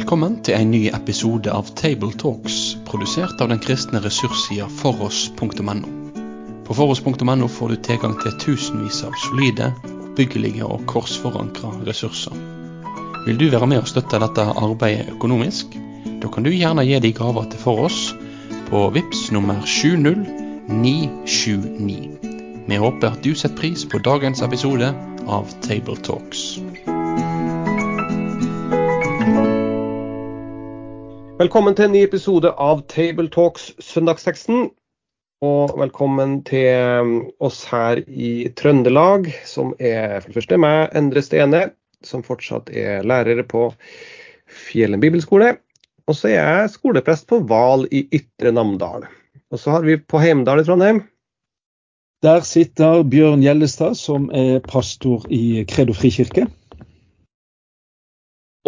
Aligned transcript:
Velkommen 0.00 0.38
til 0.40 0.54
en 0.56 0.70
ny 0.72 0.88
episode 0.96 1.52
av 1.52 1.68
Tabletalks, 1.76 2.78
produsert 2.88 3.36
av 3.44 3.50
den 3.50 3.58
kristne 3.60 4.00
ressurssida 4.00 4.64
foross.no. 4.78 5.74
På 6.64 6.72
foross.no 6.78 7.48
får 7.52 7.68
du 7.68 7.76
tilgang 7.84 8.16
til 8.22 8.32
tusenvis 8.40 9.04
av 9.04 9.12
solide, 9.26 9.66
oppbyggelige 9.90 10.64
og 10.64 10.88
korsforankra 10.88 11.84
ressurser. 11.84 12.32
Vil 13.26 13.36
du 13.42 13.52
være 13.52 13.68
med 13.68 13.82
og 13.82 13.88
støtte 13.92 14.22
dette 14.24 14.44
arbeidet 14.48 15.12
økonomisk? 15.18 15.66
Da 16.22 16.26
kan 16.32 16.44
du 16.48 16.52
gjerne 16.54 16.86
gi 16.88 16.96
de 17.04 17.12
gaver 17.20 17.44
til 17.52 17.60
Foross 17.60 18.16
på 18.70 18.78
VIPS 18.96 19.20
nummer 19.36 19.60
70979. 19.68 22.08
Vi 22.72 22.76
håper 22.86 23.08
at 23.12 23.20
du 23.20 23.36
setter 23.36 23.60
pris 23.60 23.84
på 23.84 24.00
dagens 24.00 24.40
episode 24.48 24.88
av 25.28 25.44
Tabletalks. 25.60 26.56
Velkommen 31.40 31.72
til 31.72 31.86
en 31.86 31.94
ny 31.96 32.00
episode 32.04 32.50
av 32.60 32.82
Tabletalks 32.92 33.70
søndagsteksten. 33.80 34.66
Og 35.40 35.70
velkommen 35.80 36.34
til 36.44 36.66
um, 37.00 37.12
oss 37.40 37.62
her 37.70 38.02
i 38.04 38.50
Trøndelag, 38.60 39.30
som 39.48 39.70
er 39.80 40.18
for 40.18 40.28
det 40.28 40.36
første 40.36 40.58
meg, 40.60 40.92
Endre 41.00 41.22
Stene, 41.24 41.62
som 42.04 42.26
fortsatt 42.26 42.68
er 42.76 43.08
lærere 43.08 43.46
på 43.48 43.70
Fjellen 44.66 45.00
bibelskole. 45.00 45.54
Og 46.04 46.18
så 46.18 46.28
er 46.28 46.36
jeg 46.36 46.74
skoleprest 46.74 47.30
på 47.32 47.40
Val 47.48 47.88
i 47.88 48.04
Ytre 48.20 48.52
Namdal. 48.52 49.08
Og 49.48 49.64
så 49.64 49.78
har 49.78 49.88
vi 49.88 49.96
på 49.96 50.20
Heimdal 50.20 50.60
i 50.60 50.68
Trondheim. 50.68 51.06
Der 52.20 52.44
sitter 52.44 53.00
Bjørn 53.00 53.40
Gjellestad, 53.40 53.96
som 53.96 54.28
er 54.28 54.60
pastor 54.68 55.24
i 55.32 55.64
Kredo 55.64 55.96
frikirke. 55.96 56.50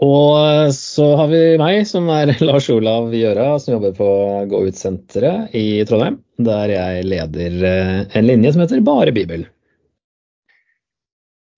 Og 0.01 0.73
så 0.73 1.07
har 1.19 1.29
vi 1.29 1.41
meg, 1.61 1.83
som 1.89 2.09
er 2.15 2.33
Lars 2.47 2.71
Olav 2.73 3.13
Gjøra, 3.13 3.59
som 3.61 3.75
jobber 3.77 3.97
på 3.99 4.11
Gå 4.49 4.63
ut-senteret 4.69 5.53
i 5.59 5.83
Trondheim. 5.89 6.23
Der 6.43 6.73
jeg 6.73 7.09
leder 7.11 7.67
eh, 7.69 7.99
en 8.17 8.29
linje 8.31 8.55
som 8.55 8.65
heter 8.65 8.81
Bare 8.87 9.13
Bibel. 9.13 9.45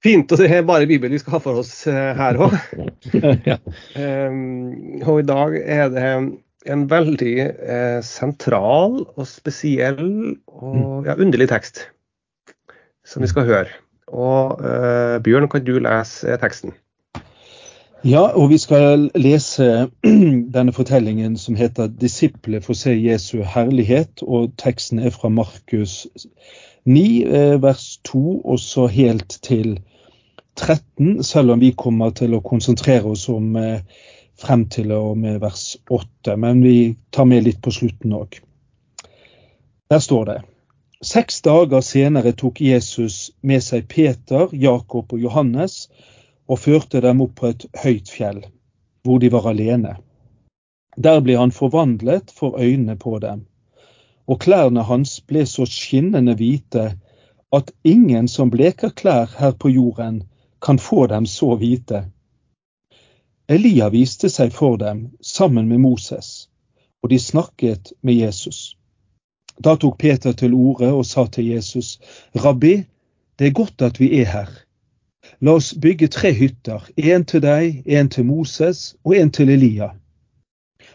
Fint, 0.04 0.28
og 0.34 0.40
det 0.42 0.50
er 0.52 0.66
bare 0.68 0.88
Bibel 0.88 1.14
vi 1.14 1.18
skal 1.22 1.38
ha 1.38 1.40
for 1.40 1.62
oss 1.62 1.86
eh, 1.88 2.10
her 2.18 2.36
òg. 2.44 2.56
ja. 3.48 3.56
um, 3.96 5.00
og 5.00 5.22
i 5.22 5.28
dag 5.30 5.56
er 5.62 5.94
det 5.94 6.10
en 6.74 6.84
veldig 6.90 7.34
eh, 7.40 8.00
sentral 8.04 9.00
og 9.04 9.24
spesiell 9.28 10.36
og 10.50 11.08
ja, 11.08 11.16
underlig 11.16 11.48
tekst 11.52 11.86
som 13.08 13.24
vi 13.24 13.30
skal 13.32 13.48
høre. 13.48 13.80
Og 14.12 14.60
eh, 14.60 15.16
Bjørn, 15.24 15.48
kan 15.52 15.64
du 15.64 15.78
lese 15.80 16.36
teksten? 16.42 16.74
Ja, 18.04 18.20
og 18.36 18.50
vi 18.50 18.58
skal 18.60 19.06
lese 19.16 19.88
denne 20.56 20.72
fortellingen 20.76 21.38
som 21.40 21.56
heter 21.56 21.86
'Disiplet 21.88 22.64
får 22.64 22.74
se 22.74 22.92
Jesu 23.00 23.38
herlighet', 23.42 24.22
og 24.22 24.52
teksten 24.60 24.98
er 24.98 25.10
fra 25.10 25.28
Markus 25.28 26.06
9, 26.84 27.24
eh, 27.24 27.62
vers 27.62 28.00
2, 28.04 28.40
og 28.40 28.60
så 28.60 28.86
helt 28.86 29.38
til 29.42 29.80
13, 30.56 31.22
selv 31.22 31.50
om 31.50 31.60
vi 31.60 31.70
kommer 31.70 32.10
til 32.10 32.34
å 32.34 32.44
konsentrere 32.44 33.08
oss 33.08 33.28
om 33.28 33.56
eh, 33.56 33.80
frem 34.36 34.68
til 34.68 34.92
og 34.92 35.18
med 35.18 35.40
vers 35.40 35.76
8. 35.90 36.36
Men 36.36 36.62
vi 36.62 36.96
tar 37.12 37.24
med 37.24 37.42
litt 37.42 37.62
på 37.62 37.70
slutten 37.70 38.12
òg. 38.12 38.40
Der 39.90 39.98
står 39.98 40.24
det 40.24 40.40
Seks 41.02 41.40
dager 41.40 41.80
senere 41.80 42.32
tok 42.32 42.60
Jesus 42.60 43.30
med 43.42 43.62
seg 43.62 43.88
Peter, 43.88 44.48
Jakob 44.52 45.12
og 45.12 45.20
Johannes 45.20 45.88
og 46.48 46.60
førte 46.60 47.00
dem 47.00 47.22
opp 47.24 47.34
på 47.40 47.52
et 47.52 47.66
høyt 47.82 48.10
fjell, 48.10 48.42
hvor 49.04 49.20
de 49.22 49.30
var 49.32 49.48
alene. 49.50 49.96
Der 50.96 51.20
ble 51.24 51.38
han 51.40 51.52
forvandlet 51.52 52.30
for 52.30 52.58
øynene 52.60 52.96
på 52.96 53.18
dem, 53.18 53.46
og 54.26 54.40
klærne 54.40 54.84
hans 54.86 55.18
ble 55.20 55.44
så 55.46 55.66
skinnende 55.68 56.36
hvite 56.38 56.92
at 57.54 57.72
ingen 57.84 58.28
som 58.28 58.50
bleker 58.50 58.90
klær 58.90 59.30
her 59.38 59.52
på 59.52 59.68
jorden, 59.68 60.22
kan 60.62 60.78
få 60.78 61.06
dem 61.06 61.26
så 61.26 61.54
hvite. 61.60 62.06
Elia 63.48 63.90
viste 63.92 64.30
seg 64.32 64.54
for 64.56 64.78
dem 64.80 65.10
sammen 65.20 65.68
med 65.68 65.82
Moses, 65.84 66.48
og 67.02 67.10
de 67.12 67.18
snakket 67.18 67.92
med 68.00 68.14
Jesus. 68.14 68.76
Da 69.60 69.76
tok 69.76 69.98
Peter 69.98 70.32
til 70.32 70.54
orde 70.54 70.88
og 70.92 71.04
sa 71.06 71.26
til 71.26 71.52
Jesus, 71.52 71.98
Rabbi, 72.34 72.76
det 73.38 73.46
er 73.46 73.58
godt 73.58 73.82
at 73.82 74.00
vi 74.00 74.08
er 74.20 74.30
her. 74.30 74.63
La 75.40 75.56
oss 75.58 75.72
bygge 75.74 76.08
tre 76.08 76.32
hytter, 76.32 76.84
en 76.96 77.24
til 77.24 77.42
deg, 77.42 77.82
en 77.86 78.08
til 78.08 78.24
Moses 78.24 78.94
og 79.04 79.16
en 79.16 79.30
til 79.30 79.50
Elia. 79.50 79.90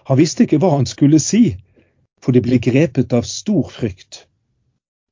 Han 0.08 0.18
visste 0.18 0.46
ikke 0.46 0.60
hva 0.62 0.72
han 0.76 0.88
skulle 0.90 1.20
si, 1.20 1.58
for 2.22 2.36
de 2.36 2.42
ble 2.42 2.60
grepet 2.62 3.14
av 3.14 3.28
stor 3.28 3.70
frykt. 3.74 4.26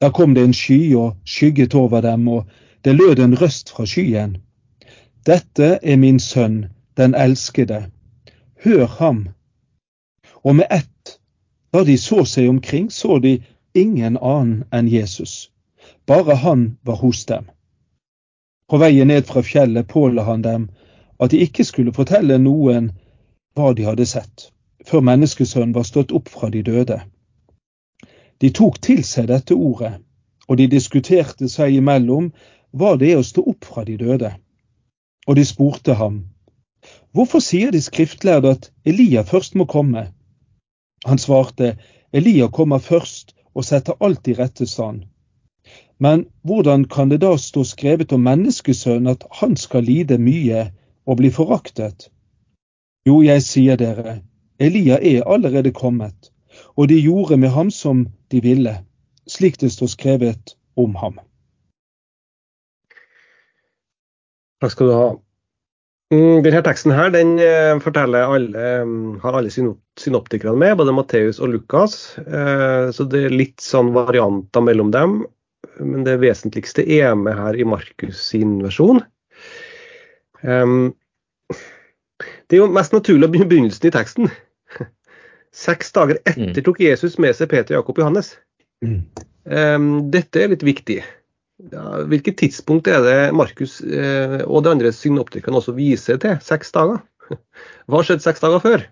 Da 0.02 0.10
kom 0.14 0.34
det 0.34 0.44
en 0.46 0.54
sky 0.54 0.94
og 0.96 1.18
skygget 1.26 1.76
over 1.76 2.02
dem, 2.02 2.28
og 2.28 2.46
det 2.86 2.96
lød 2.96 3.20
en 3.20 3.38
røst 3.42 3.72
fra 3.74 3.86
skyen. 3.86 4.38
Dette 5.26 5.80
er 5.84 5.98
min 5.98 6.20
sønn, 6.20 6.66
den 6.98 7.16
elskede. 7.16 7.88
Hør 8.64 8.86
ham. 8.86 9.28
Og 10.44 10.56
med 10.56 10.66
ett, 10.72 11.20
da 11.74 11.84
de 11.84 11.98
så 11.98 12.24
seg 12.26 12.50
omkring, 12.50 12.92
så 12.92 13.20
de 13.20 13.40
ingen 13.74 14.18
annen 14.18 14.64
enn 14.74 14.88
Jesus. 14.88 15.52
Bare 16.08 16.36
han 16.36 16.78
var 16.84 17.02
hos 17.02 17.26
dem. 17.26 17.50
På 18.68 18.78
veien 18.78 19.08
ned 19.08 19.26
fra 19.26 19.44
fjellet 19.44 19.88
påla 19.88 20.24
han 20.28 20.42
dem 20.42 20.68
at 21.24 21.32
de 21.32 21.40
ikke 21.44 21.64
skulle 21.66 21.96
fortelle 21.96 22.38
noen 22.42 22.92
hva 23.56 23.72
de 23.74 23.86
hadde 23.88 24.06
sett, 24.06 24.50
før 24.86 25.06
menneskesønnen 25.08 25.76
var 25.76 25.88
stått 25.88 26.12
opp 26.12 26.28
fra 26.30 26.50
de 26.54 26.62
døde. 26.68 27.00
De 28.38 28.52
tok 28.54 28.82
til 28.84 29.02
seg 29.08 29.32
dette 29.32 29.56
ordet, 29.56 29.96
og 30.48 30.60
de 30.60 30.68
diskuterte 30.72 31.50
seg 31.50 31.80
imellom 31.80 32.30
hva 32.78 32.94
det 33.00 33.14
er 33.14 33.22
å 33.22 33.26
stå 33.26 33.44
opp 33.50 33.66
fra 33.66 33.86
de 33.88 33.98
døde. 33.98 34.36
Og 35.28 35.40
de 35.40 35.46
spurte 35.48 35.96
ham, 35.98 36.22
hvorfor 37.12 37.42
sier 37.44 37.72
de 37.72 37.82
skriftlærde 37.82 38.54
at 38.58 38.70
Elia 38.86 39.24
først 39.24 39.56
må 39.56 39.66
komme? 39.66 40.10
Han 41.08 41.20
svarte, 41.20 41.78
Elia 42.14 42.48
kommer 42.52 42.84
først 42.84 43.34
og 43.56 43.66
setter 43.66 43.98
alt 44.04 44.28
i 44.28 44.36
rette 44.38 44.68
stand. 44.70 45.08
Men 46.00 46.26
hvordan 46.46 46.86
kan 46.86 47.10
det 47.10 47.22
da 47.24 47.34
stå 47.42 47.64
skrevet 47.66 48.14
om 48.14 48.26
menneskesønnen 48.28 49.10
at 49.16 49.26
han 49.40 49.56
skal 49.58 49.88
lide 49.88 50.20
mye 50.22 50.68
og 51.10 51.18
bli 51.22 51.32
foraktet? 51.34 52.10
Jo, 53.08 53.22
jeg 53.26 53.42
sier 53.46 53.80
dere, 53.80 54.20
Elia 54.60 55.00
er 55.02 55.26
allerede 55.26 55.72
kommet, 55.74 56.30
og 56.78 56.90
de 56.92 57.00
gjorde 57.02 57.38
med 57.38 57.54
ham 57.56 57.72
som 57.74 58.06
de 58.32 58.42
ville, 58.44 58.74
slik 59.30 59.58
det 59.62 59.72
står 59.74 59.94
skrevet 59.94 60.58
om 60.78 60.94
ham. 61.02 61.18
Takk 64.62 64.74
skal 64.74 64.90
du 64.90 64.94
ha. 64.98 65.08
Mm, 66.14 66.44
denne 66.46 66.62
teksten 66.64 66.94
her, 66.96 67.10
den 67.12 67.36
eh, 67.44 67.78
forteller 67.84 68.32
alle, 68.32 68.68
mm, 68.88 69.18
har 69.22 69.38
alle 69.38 69.52
synoptikerne 69.52 70.56
med, 70.58 70.78
både 70.80 70.94
Matteus 70.96 71.42
og 71.44 71.52
Lukas. 71.52 72.18
Eh, 72.22 72.90
så 72.96 73.06
det 73.12 73.26
er 73.28 73.36
litt 73.36 73.60
sånn 73.62 73.92
varianter 73.96 74.64
mellom 74.64 74.94
dem 74.96 75.20
men 75.80 76.06
det 76.08 76.18
vesentligste 76.22 76.86
er 76.98 77.16
med 77.20 77.38
her 77.38 77.58
i 77.58 77.66
Markus 77.68 78.22
sin 78.32 78.58
versjon. 78.64 79.02
Um, 80.42 80.96
det 82.48 82.58
er 82.58 82.64
jo 82.64 82.72
mest 82.74 82.96
naturlig 82.96 83.28
å 83.28 83.34
begynne 83.34 83.52
begynnelsen 83.52 83.90
i 83.90 83.94
teksten. 83.94 84.32
Seks 85.58 85.94
dager 85.96 86.20
etter 86.24 86.60
mm. 86.60 86.66
tok 86.66 86.82
Jesus 86.84 87.18
med 87.22 87.36
seg 87.38 87.50
Peter, 87.52 87.78
Jakob 87.78 87.98
og 87.98 88.04
Johannes. 88.04 88.36
Um, 88.84 90.10
dette 90.14 90.44
er 90.44 90.54
litt 90.54 90.66
viktig. 90.66 91.02
Ja, 91.72 92.04
hvilket 92.06 92.38
tidspunkt 92.38 92.88
er 92.92 93.02
det 93.02 93.16
Markus 93.34 93.80
eh, 93.82 94.44
og 94.46 94.62
de 94.62 94.70
andre 94.76 94.92
synoptikerne 94.94 95.58
også 95.58 95.74
viser 95.74 96.20
til? 96.22 96.36
Seks 96.46 96.70
dager? 96.76 97.02
Hva 97.90 97.98
har 97.98 98.06
skjedd 98.06 98.22
seks 98.22 98.44
dager 98.44 98.62
før? 98.62 98.84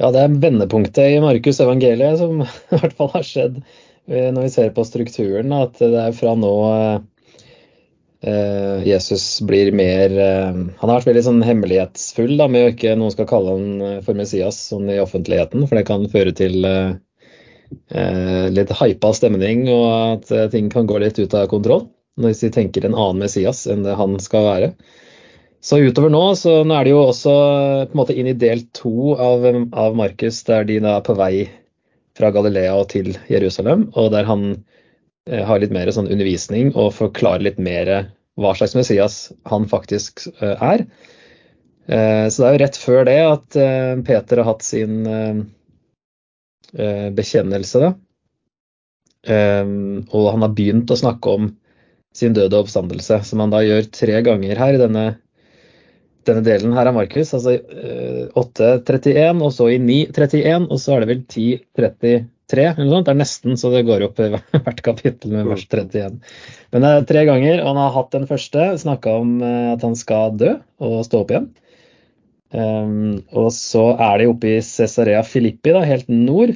Ja, 0.00 0.08
Det 0.10 0.22
er 0.22 0.38
vendepunktet 0.40 1.18
i 1.18 1.20
Markus 1.22 1.60
evangeliet 1.60 2.16
som 2.22 2.40
i 2.74 2.80
hvert 2.80 2.96
fall 2.96 3.12
har 3.12 3.26
skjedd 3.28 3.60
når 4.06 4.42
vi 4.44 4.52
ser 4.52 4.70
på 4.76 4.84
strukturen, 4.84 5.52
at 5.56 5.78
det 5.80 5.96
er 5.96 6.16
fra 6.16 6.34
nå 6.36 6.52
eh, 8.20 8.84
Jesus 8.84 9.24
blir 9.48 9.70
mer 9.72 10.12
eh, 10.12 10.50
Han 10.52 10.90
har 10.90 10.98
vært 10.98 11.08
veldig 11.08 11.24
sånn 11.24 11.40
hemmelighetsfull 11.46 12.34
da, 12.40 12.50
med 12.52 12.66
å 12.66 12.74
ikke 12.74 12.96
noen 13.00 13.14
skal 13.14 13.30
kalle 13.30 13.56
han 13.56 14.02
for 14.04 14.18
Messias 14.18 14.60
sånn 14.74 14.92
i 14.92 15.00
offentligheten, 15.00 15.64
for 15.64 15.80
det 15.80 15.86
kan 15.88 16.04
føre 16.12 16.36
til 16.36 16.60
litt 18.54 18.70
hypa 18.78 19.08
stemning 19.16 19.64
og 19.72 19.86
at 19.88 20.52
ting 20.52 20.68
kan 20.70 20.86
gå 20.86 21.00
litt 21.02 21.16
ut 21.18 21.32
av 21.34 21.48
kontroll 21.50 21.88
hvis 22.22 22.44
de 22.44 22.50
tenker 22.54 22.84
en 22.86 22.94
annen 22.94 23.24
Messias 23.24 23.64
enn 23.66 23.82
det 23.82 23.96
han 23.98 24.14
skal 24.22 24.46
være. 24.46 24.68
Så 25.64 25.78
utover 25.80 26.12
nå, 26.12 26.22
så 26.36 26.58
nå 26.60 26.74
er 26.76 26.84
det 26.84 26.92
jo 26.92 27.02
også 27.06 27.34
på 27.88 27.96
en 27.96 28.00
måte 28.02 28.14
inn 28.20 28.28
i 28.28 28.36
del 28.36 28.66
to 28.76 29.14
av, 29.16 29.46
av 29.72 29.94
Markus, 29.96 30.42
der 30.44 30.66
de 30.68 30.76
da 30.84 30.98
er 30.98 31.06
på 31.06 31.16
vei 31.16 31.46
fra 32.18 32.30
Galilea 32.34 32.74
og 32.78 32.88
til 32.92 33.14
Jerusalem, 33.30 33.88
og 33.98 34.12
der 34.14 34.28
han 34.28 34.46
eh, 35.28 35.42
har 35.46 35.60
litt 35.62 35.74
mer 35.74 35.90
sånn 35.94 36.10
undervisning 36.10 36.72
og 36.74 36.94
forklarer 36.96 37.48
litt 37.48 37.58
mer 37.62 37.90
hva 38.40 38.54
slags 38.58 38.76
Messias 38.78 39.18
han 39.50 39.66
faktisk 39.70 40.26
eh, 40.38 40.54
er. 40.54 40.86
Eh, 41.86 42.26
så 42.30 42.40
det 42.40 42.48
er 42.48 42.56
jo 42.56 42.62
rett 42.64 42.80
før 42.80 43.04
det 43.08 43.18
at 43.24 43.60
Peter 44.06 44.42
har 44.42 44.50
hatt 44.52 44.64
sin 44.66 45.04
bekjennelse, 47.14 47.78
da. 47.84 47.90
Og 49.24 50.24
han 50.26 50.42
har 50.42 50.56
begynt 50.58 50.90
å 50.90 50.96
snakke 50.98 51.34
om 51.38 51.44
sin 52.18 52.34
døde 52.34 52.58
oppstandelse, 52.58 53.20
som 53.28 53.42
han 53.44 53.52
da 53.52 53.60
gjør 53.62 53.86
tre 53.94 54.18
ganger 54.26 54.58
her 54.58 54.74
i 54.74 54.80
denne, 54.80 55.04
denne 56.28 56.44
delen 56.46 56.74
her 56.76 56.90
av 56.90 56.96
Markus. 56.96 57.32
Altså 57.36 57.56
eh, 57.56 58.28
8.31, 58.40 59.42
og 59.44 59.52
så 59.54 59.70
i 59.72 59.80
9.31, 59.82 60.68
og 60.68 60.80
så 60.82 60.94
er 60.94 61.04
det 61.04 61.10
vel 61.12 61.24
10.33 61.24 62.14
eller 62.54 62.84
noe 62.84 62.92
sånt. 62.92 63.08
Det 63.08 63.14
er 63.14 63.20
nesten 63.20 63.58
så 63.60 63.72
det 63.72 63.84
går 63.88 64.06
opp 64.08 64.20
i 64.22 64.30
hvert 64.34 64.82
kapittel 64.86 65.34
med 65.34 65.48
vers 65.50 65.66
31. 65.66 66.20
Men 66.74 66.86
det 66.86 66.92
er 66.92 67.08
tre 67.10 67.26
ganger, 67.30 67.60
og 67.62 67.70
han 67.72 67.82
har 67.82 67.94
hatt 67.98 68.14
den 68.16 68.28
første, 68.30 68.70
snakka 68.84 69.18
om 69.22 69.36
eh, 69.42 69.70
at 69.74 69.84
han 69.86 69.98
skal 69.98 70.36
dø 70.40 70.56
og 70.84 71.04
stå 71.08 71.24
opp 71.24 71.34
igjen. 71.34 71.52
Um, 72.54 73.24
og 73.34 73.48
så 73.50 73.88
er 73.98 74.20
de 74.20 74.28
oppe 74.30 74.52
i 74.52 74.62
Cesarea 74.62 75.24
Filippi, 75.26 75.72
da, 75.74 75.82
helt 75.88 76.06
nord. 76.12 76.54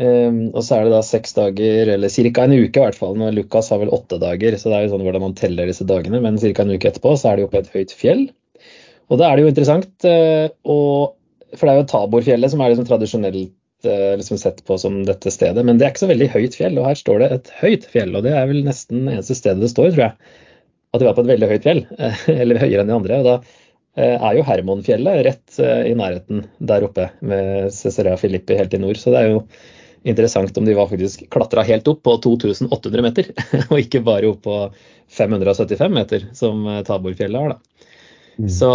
Um, 0.00 0.46
og 0.56 0.62
så 0.64 0.78
er 0.78 0.86
det 0.86 0.94
da 0.94 1.02
seks 1.04 1.34
dager, 1.36 1.90
eller 1.94 2.08
ca. 2.08 2.44
en 2.46 2.54
uke 2.56 2.80
i 2.80 2.84
hvert 2.84 2.98
fall. 2.98 3.16
Når 3.20 3.34
Lukas 3.36 3.70
har 3.72 3.82
vel 3.82 3.92
åtte 3.92 4.18
dager, 4.22 4.56
så 4.58 4.70
det 4.70 4.78
er 4.78 4.86
jo 4.86 4.92
sånn 4.94 5.04
hvordan 5.06 5.24
man 5.26 5.36
teller 5.38 5.68
disse 5.68 5.86
dagene. 5.88 6.22
Men 6.24 6.38
ca. 6.40 6.52
en 6.64 6.74
uke 6.74 6.92
etterpå 6.92 7.16
så 7.20 7.32
er 7.32 7.40
de 7.40 7.48
oppe 7.48 7.60
i 7.60 7.64
et 7.64 7.72
høyt 7.74 7.96
fjell. 7.96 8.28
Og 9.12 9.20
da 9.20 9.28
er 9.28 9.36
det 9.36 9.44
jo 9.44 9.52
interessant, 9.52 9.90
uh, 10.08 10.46
og, 10.64 11.18
for 11.56 11.68
det 11.68 11.74
er 11.74 11.82
jo 11.82 11.90
Taborfjellet 11.92 12.52
som 12.52 12.62
er 12.62 12.72
liksom 12.72 12.88
tradisjonelt 12.88 13.88
uh, 13.88 14.14
liksom 14.20 14.40
sett 14.40 14.62
på 14.68 14.78
som 14.80 15.02
dette 15.08 15.34
stedet. 15.34 15.66
Men 15.66 15.76
det 15.76 15.86
er 15.86 15.92
ikke 15.94 16.06
så 16.06 16.12
veldig 16.12 16.30
høyt 16.36 16.56
fjell, 16.56 16.78
og 16.80 16.88
her 16.88 17.02
står 17.02 17.24
det 17.24 17.34
et 17.36 17.52
høyt 17.60 17.90
fjell. 17.92 18.16
Og 18.16 18.24
det 18.24 18.32
er 18.38 18.48
vel 18.48 18.62
nesten 18.64 19.04
det 19.04 19.18
eneste 19.18 19.36
stedet 19.36 19.60
det 19.64 19.74
står, 19.74 19.92
tror 19.92 20.08
jeg. 20.08 20.38
At 20.92 21.00
de 21.00 21.08
var 21.08 21.16
på 21.16 21.24
et 21.24 21.34
veldig 21.34 21.52
høyt 21.52 21.68
fjell, 21.68 21.84
eller 22.40 22.64
høyere 22.64 22.86
enn 22.86 22.94
de 22.94 22.96
andre. 22.96 23.20
og 23.20 23.28
da 23.28 23.36
Eh, 23.92 24.16
er 24.16 24.38
jo 24.38 24.44
Hermonfjellet 24.48 25.24
rett 25.26 25.58
eh, 25.60 25.90
i 25.90 25.96
nærheten 25.98 26.46
der 26.64 26.84
oppe 26.86 27.10
med 27.20 27.68
Cesarea 27.76 28.16
Filippi 28.16 28.56
helt 28.56 28.72
i 28.72 28.80
nord. 28.80 28.96
Så 28.96 29.12
det 29.12 29.20
er 29.20 29.34
jo 29.34 29.42
interessant 30.04 30.56
om 30.58 30.64
de 30.64 30.74
var 30.74 30.88
faktisk 30.90 31.30
klatra 31.30 31.62
helt 31.66 31.88
opp 31.88 32.02
på 32.02 32.16
2800 32.24 33.04
meter, 33.04 33.30
og 33.70 33.78
ikke 33.80 34.02
bare 34.06 34.30
opp 34.32 34.42
på 34.46 34.58
575 35.12 35.94
meter, 35.94 36.28
som 36.36 36.66
eh, 36.66 36.82
Taborfjellet 36.86 37.40
har. 37.40 37.56
da. 37.56 37.88
Mm. 38.40 38.48
Så, 38.48 38.68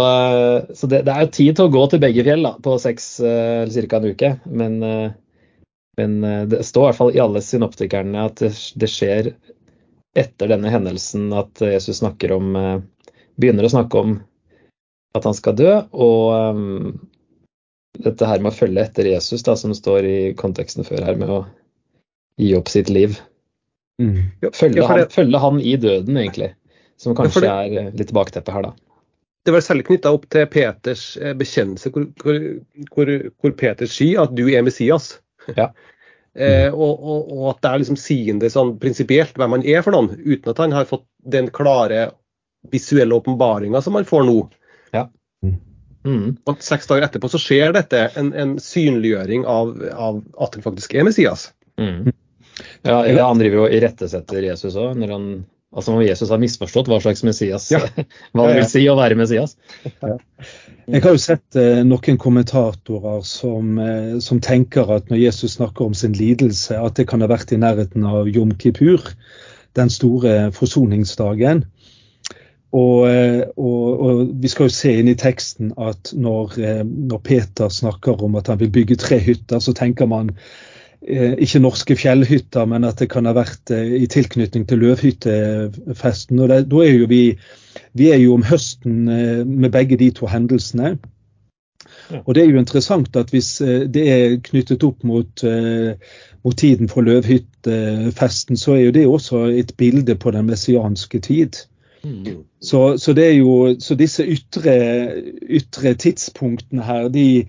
så 0.74 0.86
det, 0.86 1.02
det, 1.02 1.12
er 1.12 1.24
jo 1.24 1.32
tid 1.34 1.56
til 1.58 1.66
å 1.66 1.72
gå 1.74 1.80
til 1.90 2.02
begge 2.02 2.22
fjell 2.24 2.44
da, 2.46 2.52
på 2.62 2.76
seks 2.78 3.08
eller 3.20 3.88
ca. 3.90 3.98
en 3.98 4.12
uke. 4.14 4.30
Men, 4.46 4.76
men, 5.98 6.14
det 6.46 6.60
står 6.62 6.84
i 6.84 6.86
hvert 6.86 6.98
fall 7.00 7.10
i 7.16 7.22
alle 7.24 7.42
synoptikerne 7.42 8.22
at 8.30 8.38
det, 8.38 8.52
det 8.78 8.90
skjer 8.92 9.32
etter 10.18 10.54
denne 10.54 10.70
hendelsen 10.70 11.26
at 11.36 11.58
Jesus 11.58 11.98
snakker 11.98 12.36
om, 12.38 12.54
begynner 13.34 13.66
å 13.66 13.72
snakke 13.74 14.04
om 14.04 14.14
at 15.18 15.26
han 15.26 15.36
skal 15.36 15.58
dø. 15.58 15.74
Og 15.90 16.94
dette 17.98 18.28
her 18.28 18.42
med 18.42 18.52
å 18.52 18.58
følge 18.58 18.84
etter 18.84 19.08
Jesus, 19.08 19.42
da, 19.46 19.56
som 19.58 19.74
står 19.74 20.06
i 20.06 20.18
konteksten 20.38 20.86
før 20.86 21.06
her, 21.06 21.18
med 21.18 21.32
å 21.32 21.40
gi 22.38 22.52
opp 22.58 22.70
sitt 22.70 22.90
liv. 22.92 23.18
Mm. 24.02 24.28
Følge, 24.54 24.82
ja, 24.82 24.86
han, 24.86 25.06
følge, 25.10 25.40
han, 25.42 25.60
i 25.60 25.74
døden, 25.80 26.18
egentlig. 26.20 26.52
Som 26.98 27.16
kanskje 27.18 27.46
ja, 27.46 27.56
det, 27.66 27.82
er 27.82 27.98
litt 27.98 28.12
bakteppet 28.14 28.54
her, 28.54 28.68
da. 28.68 28.74
Det 29.46 29.54
var 29.54 29.64
særlig 29.64 29.86
knytta 29.88 30.12
opp 30.12 30.26
til 30.30 30.46
Peters 30.50 31.04
eh, 31.22 31.34
bekjennelse, 31.38 31.90
hvor, 31.94 32.08
hvor, 32.22 32.38
hvor, 32.94 33.12
hvor 33.40 33.54
Peter 33.58 33.90
sier 33.90 34.26
at 34.26 34.34
du 34.36 34.44
er 34.50 34.64
Messias. 34.66 35.14
Ja. 35.56 35.70
eh, 36.38 36.68
og, 36.68 36.98
og, 36.98 37.32
og, 37.32 37.44
at 37.54 37.62
det 37.64 37.70
er 37.70 37.82
liksom 37.82 38.00
sigende 38.00 38.50
sånn 38.52 38.74
prinsipielt 38.82 39.38
hvem 39.38 39.56
han 39.56 39.66
er 39.66 39.84
for 39.86 39.96
noen, 39.96 40.12
uten 40.20 40.52
at 40.52 40.62
han 40.62 40.74
har 40.76 40.90
fått 40.90 41.06
den 41.24 41.50
klare 41.54 42.10
visuelle 42.70 43.16
åpenbaringa 43.16 43.80
som 43.82 43.96
han 43.96 44.06
får 44.06 44.26
nå. 44.28 44.38
Ja. 44.94 45.06
Mm. 46.06 46.38
Og 46.48 46.62
seks 46.64 46.88
dager 46.90 47.08
etterpå 47.08 47.30
så 47.32 47.40
skjer 47.42 47.74
dette, 47.76 48.06
en, 48.20 48.32
en 48.38 48.56
synliggjøring 48.62 49.44
av, 49.50 49.74
av, 49.92 50.22
at 50.40 50.56
han 50.58 50.64
faktisk 50.64 50.94
er 50.94 51.06
Messias. 51.08 51.50
Mm. 51.80 52.10
Ja, 52.86 53.02
han 53.02 53.38
driver 53.38 53.60
jo 53.60 53.66
og 53.66 53.74
irettesetter 53.74 54.42
Jesus 54.46 54.78
òg, 54.78 54.98
når 54.98 55.14
han 55.14 55.30
Altså 55.68 55.92
om 55.92 56.00
Jesus 56.00 56.30
har 56.32 56.40
misforstått 56.40 56.86
hva 56.88 56.96
slags 57.04 57.20
Messias 57.28 57.66
ja. 57.68 57.82
hva 58.32 58.46
det 58.48 58.54
vil 58.56 58.68
si 58.70 58.86
å 58.88 58.96
være 58.96 59.18
Messias. 59.20 59.52
Ja. 60.00 60.14
Jeg 60.88 61.02
har 61.04 61.12
jo 61.12 61.20
sett 61.20 61.58
eh, 61.60 61.82
noen 61.84 62.16
kommentatorer 62.20 63.20
som, 63.28 63.74
eh, 63.82 64.14
som, 64.24 64.40
tenker 64.40 64.88
at 64.94 65.12
når 65.12 65.20
Jesus 65.20 65.58
snakker 65.58 65.90
om 65.90 65.96
sin 65.98 66.16
lidelse, 66.16 66.72
at 66.72 66.96
det 66.96 67.04
kan 67.10 67.20
ha 67.20 67.28
vært 67.28 67.52
i 67.52 67.60
nærheten 67.60 68.06
av 68.08 68.30
Jom 68.32 68.54
Kippur, 68.56 69.10
den 69.76 69.92
store 69.92 70.48
forsoningsdagen. 70.56 71.66
Og, 72.76 73.08
eh, 73.08 73.42
og, 73.56 74.00
og, 74.00 74.24
vi 74.42 74.48
skal 74.52 74.68
jo 74.68 74.76
se 74.76 74.92
inn 75.00 75.08
i 75.08 75.16
teksten 75.16 75.70
at 75.80 76.10
når, 76.12 76.56
eh, 76.60 76.82
når, 76.84 77.20
Peter 77.24 77.70
snakker 77.72 78.24
om 78.24 78.36
at 78.36 78.50
han 78.52 78.60
vil 78.60 78.72
bygge 78.72 78.98
tre 79.00 79.18
hytter, 79.24 79.58
så 79.58 79.72
tenker 79.72 80.08
man 80.10 80.34
eh, 81.00 81.32
ikke 81.40 81.62
norske 81.64 81.96
fjellhytter, 81.96 82.66
men 82.68 82.84
at 82.84 83.00
det 83.00 83.08
kan 83.14 83.24
ha 83.24 83.32
vært 83.32 83.72
i 83.72 84.04
tilknytning 84.12 84.66
til 84.68 84.84
løvhyttefesten. 84.84 86.42
Og 86.44 86.52
det, 86.52 86.66
da 86.68 86.82
er 86.84 86.92
jo 86.92 87.08
vi, 87.08 87.22
vi 87.96 88.10
er 88.12 88.20
jo 88.20 88.36
om 88.36 88.44
høsten 88.44 89.06
med 89.08 89.72
begge 89.72 89.96
de 89.96 90.10
to 90.12 90.28
hendelsene. 90.28 90.98
Og 92.24 92.34
det 92.34 92.42
er 92.42 92.52
jo 92.52 92.60
interessant 92.60 93.16
at 93.16 93.32
hvis 93.32 93.48
det 93.92 94.04
er 94.12 94.36
knyttet 94.44 94.84
opp 94.84 95.02
mot, 95.04 95.42
mot 96.44 96.56
tiden 96.56 96.88
for 96.88 97.04
løvhyttefesten, 97.04 98.56
så 98.60 98.76
er 98.76 98.86
jo 98.86 98.94
det 98.96 99.06
også 99.08 99.42
et 99.52 99.74
bilde 99.76 100.16
på 100.16 100.32
den 100.36 100.48
messianske 100.48 101.20
tid. 101.24 101.60
Mm. 102.04 102.44
Så, 102.60 102.98
så, 102.98 103.12
jo, 103.12 103.76
så, 103.80 103.94
disse 103.94 104.26
ytre, 104.26 104.74
ytre, 105.50 105.94
tidspunktene 105.94 106.82
her, 106.82 107.08
de, 107.08 107.46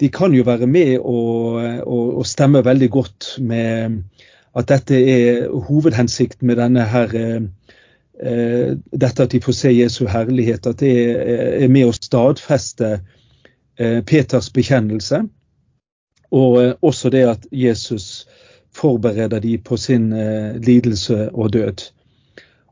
de, 0.00 0.08
kan 0.08 0.34
jo 0.34 0.44
være 0.46 0.66
med 0.66 0.98
og 1.02 2.26
stemme 2.26 2.64
veldig 2.64 2.90
godt 2.90 3.38
med 3.40 4.02
at 4.56 4.68
dette 4.68 4.94
er 4.94 5.48
hovedhensikten 5.48 6.46
med 6.46 6.56
denne 6.56 6.84
her 6.84 7.14
eh, 7.14 8.76
dette 9.00 9.22
at 9.22 9.32
de 9.32 9.40
får 9.40 9.52
se 9.52 9.72
Jesu 9.74 10.06
herlighet, 10.06 10.66
at 10.66 10.80
det 10.80 10.94
er 11.64 11.68
med 11.68 11.88
å 11.88 11.94
stadfeste 11.94 12.98
eh, 13.78 14.00
Peters 14.06 14.50
bekjennelse. 14.50 15.22
Og 16.30 16.62
eh, 16.62 16.74
også 16.82 17.10
det 17.10 17.24
at 17.28 17.46
Jesus 17.52 18.26
forbereder 18.74 19.40
de 19.40 19.58
på 19.58 19.76
sin 19.76 20.12
eh, 20.12 20.56
lidelse 20.56 21.30
og 21.34 21.52
død. 21.52 21.90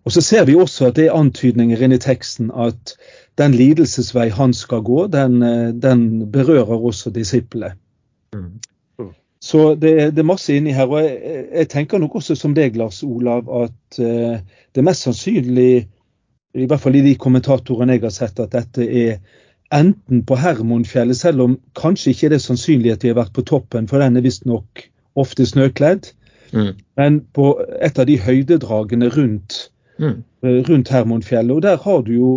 Og 0.05 0.13
Så 0.13 0.21
ser 0.21 0.45
vi 0.45 0.55
også 0.55 0.89
at 0.89 0.97
det 0.97 1.07
er 1.09 1.17
antydninger 1.17 1.83
inni 1.85 1.99
teksten 1.99 2.51
at 2.55 2.95
den 3.39 3.55
lidelsesvei 3.55 4.29
han 4.35 4.55
skal 4.55 4.83
gå, 4.83 5.07
den, 5.07 5.43
eh, 5.43 5.69
den 5.75 6.31
berører 6.33 6.87
også 6.91 7.11
disiplene. 7.11 7.75
Mm. 8.35 8.59
Mm. 8.99 9.13
Så 9.41 9.75
det, 9.75 10.15
det, 10.15 10.19
er 10.19 10.33
masse 10.33 10.57
inni 10.57 10.73
her. 10.75 10.87
og 10.87 11.03
jeg, 11.03 11.45
jeg, 11.55 11.69
tenker 11.69 11.99
nok 11.99 12.15
også 12.15 12.35
som 12.35 12.55
deg, 12.55 12.77
Lars 12.77 13.03
Olav, 13.03 13.47
at 13.65 14.01
uh, 14.01 14.41
det 14.75 14.83
er 14.83 14.89
mest 14.91 15.07
sannsynlig, 15.07 15.89
i 16.55 16.67
hvert 16.67 16.81
fall 16.81 16.97
i 16.99 17.05
de 17.05 17.15
kommentatorene 17.15 17.95
jeg 17.95 18.03
har 18.03 18.15
sett, 18.15 18.41
at 18.41 18.53
dette 18.53 18.83
er 18.83 19.21
enten 19.75 20.25
på 20.27 20.37
Hermonfjellet, 20.37 21.17
selv 21.17 21.45
om 21.45 21.59
kanskje 21.79 22.11
ikke 22.11 22.33
det 22.33 22.41
er 22.41 22.47
sannsynlig 22.49 22.93
at 22.93 23.03
de 23.05 23.13
har 23.13 23.21
vært 23.21 23.37
på 23.37 23.45
toppen, 23.47 23.89
for 23.89 24.03
den 24.03 24.17
er 24.17 24.25
visstnok 24.25 24.89
ofte 25.19 25.47
snøkledd, 25.47 26.11
mm. 26.53 26.73
men 26.99 27.21
på 27.37 27.53
et 27.81 27.99
av 27.99 28.09
de 28.09 28.19
høydedragene 28.23 29.11
rundt 29.15 29.69
mm. 29.99 30.23
rundt 30.43 30.89
Hermonfjellet. 30.89 31.57
Og 31.57 31.63
der 31.63 31.77
har 31.77 32.03
du 32.03 32.13
jo 32.13 32.33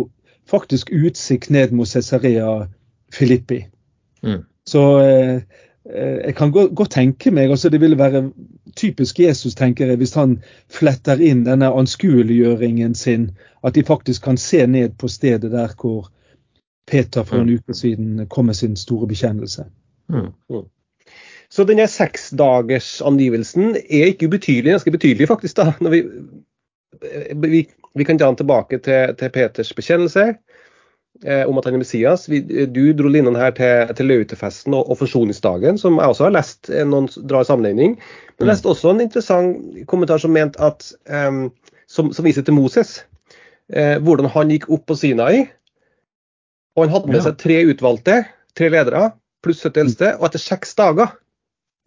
faktisk 0.50 0.90
utsikt 0.92 1.50
ned 1.50 1.70
mot 1.70 1.88
Cesarea 1.88 2.66
Filippi. 3.12 3.64
Mm. 4.22 4.42
Så 4.66 5.00
eh, 5.00 5.34
eh, 5.94 6.18
jeg 6.26 6.34
kan 6.36 6.52
godt 6.52 6.90
tenke 6.90 7.30
meg 7.30 7.50
altså 7.50 7.68
Det 7.68 7.80
ville 7.80 7.98
være 7.98 8.30
typisk 8.76 9.20
Jesus, 9.20 9.54
tenker 9.54 9.86
jeg, 9.86 9.96
hvis 9.96 10.14
han 10.14 10.42
fletter 10.70 11.20
inn 11.20 11.44
denne 11.44 11.68
anskueliggjøringen 11.68 12.94
sin. 12.94 13.30
At 13.64 13.74
de 13.74 13.84
faktisk 13.84 14.22
kan 14.22 14.36
se 14.36 14.66
ned 14.66 14.96
på 14.98 15.08
stedet 15.08 15.50
der 15.52 15.74
hvor 15.80 16.08
Peter 16.86 17.22
for 17.22 17.36
en 17.36 17.46
mm. 17.46 17.54
uke 17.54 17.74
siden 17.74 18.26
kom 18.26 18.44
med 18.44 18.54
sin 18.54 18.76
store 18.76 19.06
bekjennelse. 19.06 19.64
Mm. 20.08 20.32
mm. 20.50 20.64
Så 21.52 21.64
denne 21.68 21.84
seksdagersangivelsen 21.86 23.76
er 23.76 24.06
ikke 24.08 24.26
ubetydelig, 24.26 24.70
ganske 24.72 24.90
betydelig 24.90 25.28
faktisk, 25.28 25.56
da, 25.56 25.72
når 25.80 25.90
vi 25.90 26.02
vi, 27.02 27.66
vi, 27.94 28.04
kan 28.04 28.18
ta 28.18 28.28
den 28.30 28.40
tilbake 28.40 28.78
til, 28.84 29.14
til 29.18 29.32
Peters 29.34 29.72
bekjennelse 29.76 30.26
eh, 31.24 31.44
om 31.48 31.58
at 31.58 31.68
han 31.68 31.76
er 31.76 31.82
Messias. 31.82 32.28
Vi, 32.30 32.42
du 32.66 32.82
dro 32.96 33.10
linjene 33.12 33.40
her 33.40 33.54
til, 33.56 33.94
til 33.98 34.10
Lautefesten 34.10 34.74
og, 34.76 34.88
og, 34.88 34.98
forsoningsdagen, 35.02 35.78
som 35.80 35.98
jeg 36.00 36.14
også 36.14 36.28
har 36.28 36.36
lest. 36.36 36.70
Eh, 36.70 36.84
noen 36.88 37.08
drar 37.30 37.46
sammenligning. 37.48 37.96
Men 38.36 38.46
jeg 38.46 38.52
leste 38.54 38.72
også 38.72 38.94
en 38.94 39.04
interessant 39.04 39.82
kommentar 39.90 40.22
som 40.22 40.38
at 40.38 40.92
eh, 41.06 41.32
som, 41.86 42.12
som, 42.12 42.24
viser 42.24 42.46
til 42.46 42.56
Moses. 42.56 43.00
Eh, 43.72 43.98
hvordan 44.02 44.30
han 44.32 44.52
gikk 44.52 44.70
opp 44.72 44.86
på 44.88 44.98
Sinai. 44.98 45.46
Og 46.76 46.86
han 46.86 46.94
hadde 46.94 47.12
med 47.12 47.24
seg 47.24 47.36
tre 47.40 47.58
utvalgte, 47.68 48.22
tre 48.56 48.70
ledere, 48.72 49.10
pluss 49.44 49.60
70 49.60 49.84
eldste. 49.84 50.14
Og 50.18 50.30
etter 50.30 50.40
seks 50.40 50.72
dager 50.78 51.12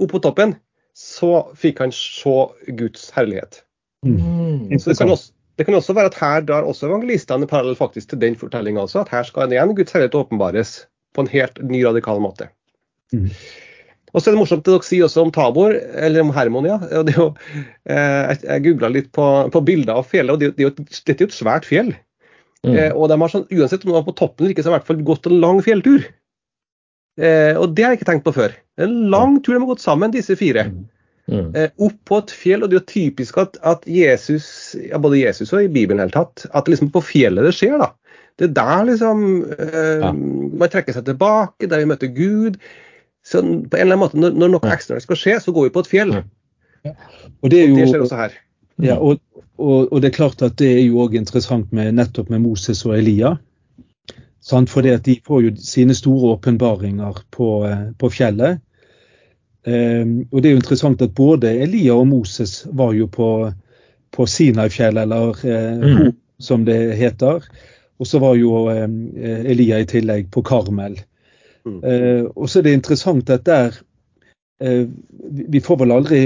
opp 0.02 0.12
på 0.12 0.22
toppen, 0.22 0.58
så 0.96 1.48
fikk 1.58 1.82
han 1.84 1.94
se 1.96 2.36
Guds 2.78 3.10
herlighet. 3.16 3.65
Mm. 4.06 4.80
Så 4.80 4.92
det 4.92 4.98
kan, 5.00 5.10
også, 5.10 5.32
Det 5.58 5.66
kan 5.66 5.78
også 5.78 5.96
være 5.98 6.12
at 6.12 6.18
her 6.20 6.44
drar 6.46 6.68
også 6.68 6.90
evangelistene 6.90 7.48
parallell 7.50 7.78
faktisk 7.80 8.12
til 8.12 8.22
den 8.22 8.36
fortellinga 8.40 8.84
også, 8.86 9.02
at 9.06 9.14
her 9.14 9.28
skal 9.28 9.54
igjen 9.54 9.76
Guds 9.76 9.96
herlighet 9.96 10.18
åpenbares 10.20 10.74
på 11.16 11.24
en 11.24 11.32
helt 11.32 11.62
ny, 11.64 11.82
radikal 11.86 12.20
måte. 12.22 12.50
Mm. 13.16 13.30
Og 14.16 14.22
så 14.22 14.30
er 14.30 14.36
det 14.36 14.40
morsomt 14.40 14.64
det 14.64 14.72
dere 14.72 14.88
sier 14.88 15.06
også 15.08 15.26
om 15.26 15.32
Tabor, 15.36 15.76
eller 15.76 16.24
om 16.24 16.32
Hermon, 16.36 16.68
ja. 16.70 16.78
Og 17.00 17.08
det 17.08 17.16
er 17.16 17.20
jo, 17.20 17.30
eh, 17.92 18.36
jeg 18.46 18.64
googla 18.70 18.90
litt 18.92 19.10
på, 19.16 19.26
på, 19.52 19.62
bilder 19.68 20.00
av 20.00 20.08
fjellet, 20.08 20.32
og 20.32 20.40
det, 20.40 20.54
det 20.56 20.64
er 20.64 20.70
jo, 20.70 20.86
dette 20.86 21.18
er 21.18 21.26
jo 21.26 21.32
et 21.32 21.36
svært 21.36 21.68
fjell. 21.68 21.92
Mm. 22.66 22.76
Eh, 22.76 22.92
og 22.96 23.10
de 23.12 23.18
har 23.20 23.34
sånn, 23.34 23.48
uansett 23.52 23.84
om 23.84 23.92
de 23.92 23.98
er 24.00 24.06
på 24.08 24.16
toppen 24.16 24.46
eller 24.46 24.56
ikke, 24.56 24.64
så 24.64 24.72
har 24.72 24.78
de 24.78 24.80
i 24.80 24.82
hvert 24.84 24.92
fall 24.94 25.04
gått 25.12 25.28
en 25.30 25.40
lang 25.44 25.60
fjelltur. 25.66 26.08
Eh, 27.20 27.54
og 27.60 27.76
det 27.76 27.86
har 27.86 27.94
jeg 27.94 28.02
ikke 28.02 28.10
tenkt 28.12 28.28
på 28.28 28.36
før. 28.36 28.56
En 28.82 28.96
lang 29.12 29.36
tur 29.42 29.54
de 29.54 29.62
har 29.62 29.72
gått 29.74 29.84
sammen, 29.84 30.16
disse 30.16 30.36
fire. 30.40 30.68
Mm. 30.72 30.86
Mm. 31.26 31.56
Eh, 31.58 31.72
opp 31.82 31.96
på 32.06 32.18
et 32.22 32.32
fjell, 32.38 32.64
og 32.64 32.70
det 32.70 32.78
er 32.78 32.82
jo 32.84 32.92
typisk 32.92 33.38
at, 33.42 33.58
at 33.66 33.86
Jesus, 33.90 34.48
ja, 34.78 35.00
både 35.02 35.24
Jesus 35.24 35.54
og 35.56 35.66
i 35.66 35.72
Bibelen 35.74 36.04
helt 36.04 36.14
tatt, 36.14 36.46
at 36.54 36.70
liksom 36.70 36.92
på 36.94 37.02
fjellet 37.02 37.48
det 37.48 37.56
skjer. 37.58 37.80
da. 37.82 37.92
Det 38.38 38.50
er 38.50 38.56
der 38.58 38.88
liksom 38.92 39.22
eh, 39.56 40.04
ja. 40.04 40.12
man 40.14 40.72
trekker 40.72 40.96
seg 40.96 41.08
tilbake, 41.08 41.70
der 41.72 41.82
vi 41.82 41.90
møter 41.90 42.12
Gud. 42.14 42.60
Så 43.26 43.42
på 43.42 43.48
en 43.48 43.88
eller 43.88 43.96
annen 43.96 44.04
måte, 44.04 44.20
Når, 44.22 44.36
når 44.38 44.52
noe 44.54 44.74
ekstraordinært 44.74 45.08
skal 45.08 45.22
skje, 45.22 45.38
så 45.42 45.54
går 45.56 45.70
vi 45.70 45.74
på 45.74 45.86
et 45.86 45.90
fjell. 45.90 46.18
Ja. 46.86 46.94
Og 47.42 47.50
det, 47.50 47.62
er 47.62 47.72
jo, 47.72 47.80
det 47.80 47.88
skjer 47.90 48.06
også 48.06 48.20
her. 48.20 48.36
Ja, 48.84 49.00
og, 49.00 49.18
og, 49.58 49.88
og, 49.88 49.98
det 50.04 50.12
er 50.12 50.18
klart 50.20 50.44
at 50.46 50.60
det 50.62 50.70
er 50.76 50.84
jo 50.84 51.00
òg 51.06 51.16
interessant 51.18 51.72
med 51.74 51.96
nettopp 51.98 52.30
med 52.30 52.44
Moses 52.44 52.84
og 52.86 52.98
Elia. 53.00 53.34
Sant? 54.46 54.70
For 54.70 54.86
de 54.86 55.16
får 55.26 55.42
jo 55.48 55.56
sine 55.58 55.96
store 55.98 56.36
åpenbaringer 56.36 57.24
på, 57.34 57.50
eh, 57.66 57.88
på 57.98 58.12
fjellet. 58.14 58.62
Um, 59.66 60.28
og 60.32 60.42
det 60.42 60.50
er 60.50 60.54
jo 60.54 60.62
interessant 60.62 61.02
at 61.02 61.16
både 61.18 61.50
Elia 61.64 61.96
og 61.98 62.06
Moses 62.08 62.68
var 62.78 62.94
jo 62.94 63.08
på, 63.10 63.30
på 64.14 64.28
Sinai-fjellet, 64.30 65.02
eller 65.02 65.40
uh, 65.42 66.06
mm. 66.06 66.12
som 66.40 66.66
det 66.68 66.94
heter. 67.00 67.48
Og 68.00 68.08
så 68.08 68.22
var 68.22 68.36
jo 68.38 68.68
um, 68.70 69.00
Elia 69.18 69.82
i 69.82 69.90
tillegg 69.90 70.30
på 70.32 70.44
Karmel. 70.46 71.00
Mm. 71.66 71.82
Uh, 71.82 72.24
og 72.36 72.50
så 72.50 72.60
er 72.60 72.68
det 72.68 72.76
interessant 72.78 73.30
at 73.34 73.46
der 73.46 73.74
uh, 74.62 74.86
Vi 75.50 75.60
får 75.66 75.80
vel 75.82 75.92
aldri 75.96 76.20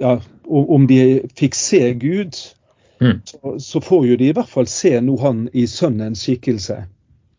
ja, 0.00 0.14
Om 0.48 0.86
de 0.88 1.00
fikk 1.36 1.54
se 1.54 1.82
Gud, 2.00 2.38
mm. 3.04 3.20
så, 3.28 3.58
så, 3.60 3.80
får 3.84 4.06
jo 4.06 4.16
de 4.16 4.30
i 4.30 4.34
hvert 4.34 4.48
fall 4.48 4.66
se 4.70 4.96
noe 5.04 5.20
han 5.20 5.44
i 5.52 5.66
sønnens 5.68 6.24
skikkelse 6.24 6.80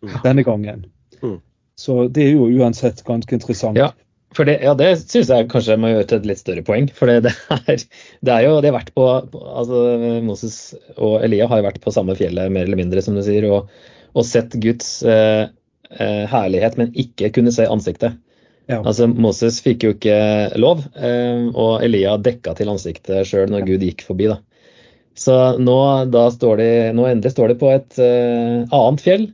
mm. 0.06 0.13
denne 0.24 0.46
gangen. 0.46 0.86
Mm. 1.24 1.39
Så 1.75 2.06
det 2.08 2.30
er 2.30 2.38
jo 2.38 2.48
uansett 2.54 3.01
ganske 3.04 3.36
interessant. 3.36 3.77
Ja. 3.82 3.92
For 4.36 4.48
det, 4.48 4.58
ja, 4.65 4.74
det 4.75 4.89
syns 5.00 5.30
jeg 5.32 5.48
kanskje 5.51 5.77
må 5.80 5.94
gjøre 5.94 6.08
til 6.10 6.20
et 6.20 6.30
litt 6.32 6.42
større 6.42 6.63
poeng. 6.68 6.89
For 6.96 7.08
det, 7.08 7.22
det, 7.30 7.34
er, 7.56 7.84
det 8.27 8.34
er, 8.34 8.48
jo 8.48 8.58
det 8.60 8.72
har 8.72 8.77
vært 8.82 8.94
på 8.98 9.06
altså 9.08 9.84
Moses 10.25 10.58
og 10.96 11.22
Elia 11.24 11.48
har 11.51 11.62
jo 11.62 11.68
vært 11.70 11.84
på 11.84 11.94
samme 11.96 12.18
fjellet 12.20 12.51
mer 12.51 12.68
eller 12.68 12.82
mindre, 12.82 13.04
som 13.06 13.15
du 13.15 13.24
sier, 13.25 13.48
og, 13.48 13.72
og 14.15 14.27
sett 14.27 14.58
Guds 14.63 14.98
eh, 15.08 15.48
eh, 15.96 16.24
herlighet, 16.32 16.75
men 16.82 16.92
ikke 17.06 17.32
kunne 17.38 17.54
se 17.56 17.68
ansiktet. 17.70 18.20
Ja. 18.68 18.82
Altså 18.82 19.08
Moses 19.08 19.62
fikk 19.62 19.86
jo 19.86 19.94
ikke 19.94 20.18
lov, 20.60 20.84
eh, 20.98 21.48
og 21.54 21.86
Elia 21.86 22.18
dekka 22.20 22.58
til 22.58 22.74
ansiktet 22.74 23.30
sjøl 23.30 23.51
når 23.54 23.68
Gud 23.70 23.88
gikk 23.88 24.04
forbi. 24.08 24.27
da. 24.34 24.42
Så 25.15 25.36
nå, 25.63 25.77
står 26.36 26.60
de, 26.60 26.70
nå 26.98 27.08
endelig 27.08 27.32
står 27.32 27.54
de 27.54 27.60
på 27.62 27.72
et 27.72 28.00
eh, 28.04 28.65
annet 28.68 29.04
fjell. 29.04 29.30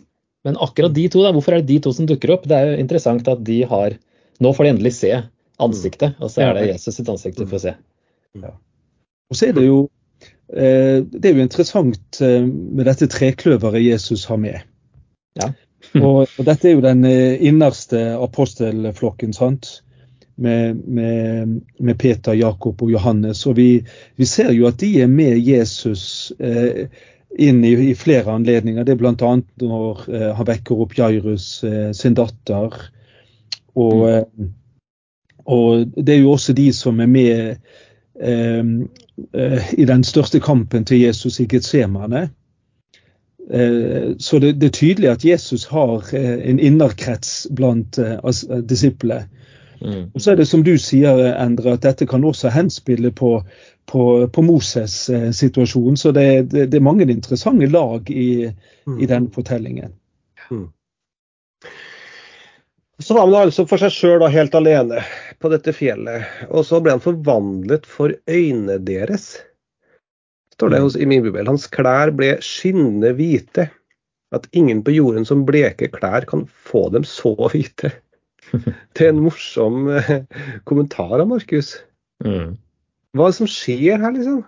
Men 0.46 0.58
akkurat 0.62 0.94
de 0.94 1.08
to, 1.10 1.24
da, 1.26 1.34
hvorfor 1.34 1.56
er 1.56 1.62
det 1.62 1.70
de 1.70 1.82
to 1.86 1.94
som 1.94 2.08
dukker 2.10 2.34
opp? 2.34 2.46
Det 2.50 2.58
er 2.58 2.72
jo 2.72 2.82
interessant 2.82 3.28
at 3.30 3.42
de 3.46 3.62
har 3.70 3.98
Nå 4.42 4.54
får 4.58 4.66
de 4.66 4.74
endelig 4.76 4.94
se 4.98 5.14
ansiktet, 5.62 6.18
og 6.20 6.32
så 6.34 6.48
er 6.48 6.58
det 6.58 6.68
Jesus 6.72 6.98
sitt 6.98 7.10
ansikt 7.12 7.42
du 7.42 7.48
får 7.50 7.66
se. 7.66 7.74
Ja. 8.42 8.54
Og 9.32 9.38
så 9.38 9.50
er 9.50 9.58
det 9.58 9.66
jo 9.68 9.84
eh, 10.54 11.04
det 11.04 11.30
er 11.30 11.38
jo 11.38 11.46
interessant 11.46 12.22
eh, 12.24 12.42
med 12.48 12.88
dette 12.90 13.10
trekløveret 13.12 13.86
Jesus 13.86 14.26
har 14.32 14.42
med. 14.42 14.64
Ja. 15.40 15.52
Og, 15.98 16.28
og, 16.38 16.44
dette 16.46 16.70
er 16.70 16.76
jo 16.76 16.84
den 16.84 17.02
eh, 17.10 17.42
innerste 17.42 18.14
apostelflokken, 18.22 19.34
sant? 19.34 19.82
Med, 20.42 20.78
med, 20.86 21.56
med, 21.82 21.98
Peter, 22.00 22.36
Jakob 22.38 22.84
og 22.86 22.92
Johannes. 22.94 23.42
Og 23.50 23.58
vi, 23.58 23.66
vi, 24.16 24.28
ser 24.30 24.54
jo 24.54 24.68
at 24.70 24.78
de 24.80 24.92
er 25.02 25.10
med 25.10 25.42
Jesus 25.42 26.32
eh, 26.40 26.86
inn 27.38 27.64
i, 27.66 27.74
i, 27.90 27.96
flere 27.98 28.32
anledninger. 28.32 28.86
Det 28.86 28.96
er 28.96 29.02
bl.a. 29.02 29.34
når 29.62 30.06
eh, 30.14 30.30
han 30.38 30.50
vekker 30.50 30.86
opp 30.86 30.96
Jairus 30.98 31.50
eh, 31.68 31.92
sin 31.98 32.18
datter. 32.18 32.78
Og, 33.76 33.96
mm. 33.96 34.46
Eh, 34.46 34.50
og, 35.46 35.86
det 35.98 36.16
er 36.16 36.20
jo 36.20 36.32
også 36.32 36.54
de 36.54 36.74
som 36.74 37.00
er 37.00 37.08
med 37.08 37.56
eh, 38.22 39.74
i 39.78 39.86
den 39.86 40.04
største 40.04 40.40
kampen 40.40 40.86
til 40.86 41.02
Jesus 41.02 41.40
i 41.40 41.48
Getsemane. 41.52 42.30
Eh, 43.54 44.16
så 44.18 44.40
det, 44.40 44.52
det, 44.52 44.66
er 44.66 44.70
tydelig 44.70 45.10
at 45.10 45.26
Jesus 45.26 45.66
har 45.66 46.16
eh, 46.16 46.50
en 46.50 46.60
innerkrets 46.60 47.48
blant 47.56 48.00
uh, 48.00 48.60
disiplene. 48.70 49.28
Mm. 49.82 50.12
Og 50.14 50.22
så 50.22 50.32
er 50.32 50.36
det 50.36 50.48
som 50.48 50.64
du 50.64 50.76
sier, 50.78 51.18
Endre, 51.42 51.74
at 51.74 51.82
dette 51.84 52.06
kan 52.06 52.24
også 52.24 52.52
henspille 52.54 53.12
på, 53.12 53.42
på, 53.90 54.04
på 54.28 54.42
Moses' 54.46 55.10
situasjon. 55.34 55.98
Så 55.98 56.12
det, 56.12 56.52
det, 56.52 56.68
det, 56.72 56.78
er 56.78 56.86
mange 56.86 57.08
interessante 57.10 57.66
lag 57.66 58.10
i, 58.10 58.52
mm. 58.86 59.00
i 59.02 59.10
den 59.10 59.32
fortellingen. 59.34 59.92
Mm. 60.52 60.68
Så 63.02 63.16
var 63.18 63.26
han 63.26 63.38
altså 63.40 63.66
for 63.66 63.82
seg 63.82 63.94
sjøl 63.96 64.26
helt 64.30 64.56
alene 64.58 65.02
på 65.42 65.50
dette 65.50 65.74
fjellet. 65.74 66.28
Og 66.50 66.66
så 66.68 66.80
ble 66.84 66.94
han 66.96 67.04
forvandlet 67.04 67.88
for 67.90 68.14
øynene 68.30 68.78
deres 68.86 69.34
står 70.62 70.70
det 70.70 70.82
hos, 70.84 70.96
i 70.96 71.06
min 71.10 71.24
bibel. 71.26 71.48
Hans 71.50 71.66
klær 71.74 72.12
ble 72.14 72.36
skinnende 72.46 73.16
hvite. 73.18 73.70
At 74.32 74.46
ingen 74.56 74.84
på 74.86 74.94
jorden 74.94 75.26
som 75.28 75.42
bleke 75.48 75.90
klær 75.92 76.28
kan 76.30 76.46
få 76.70 76.86
dem 76.94 77.04
så 77.08 77.34
hvite. 77.52 77.92
Det 78.94 79.08
er 79.08 79.12
en 79.12 79.24
morsom 79.26 79.90
eh, 79.96 80.22
kommentar 80.70 81.18
av 81.18 81.28
Markus. 81.32 81.74
Mm. 82.24 82.58
Hva 83.18 83.26
er 83.26 83.34
det 83.34 83.40
som 83.40 83.50
skjer 83.50 84.00
her, 84.00 84.14
liksom? 84.16 84.44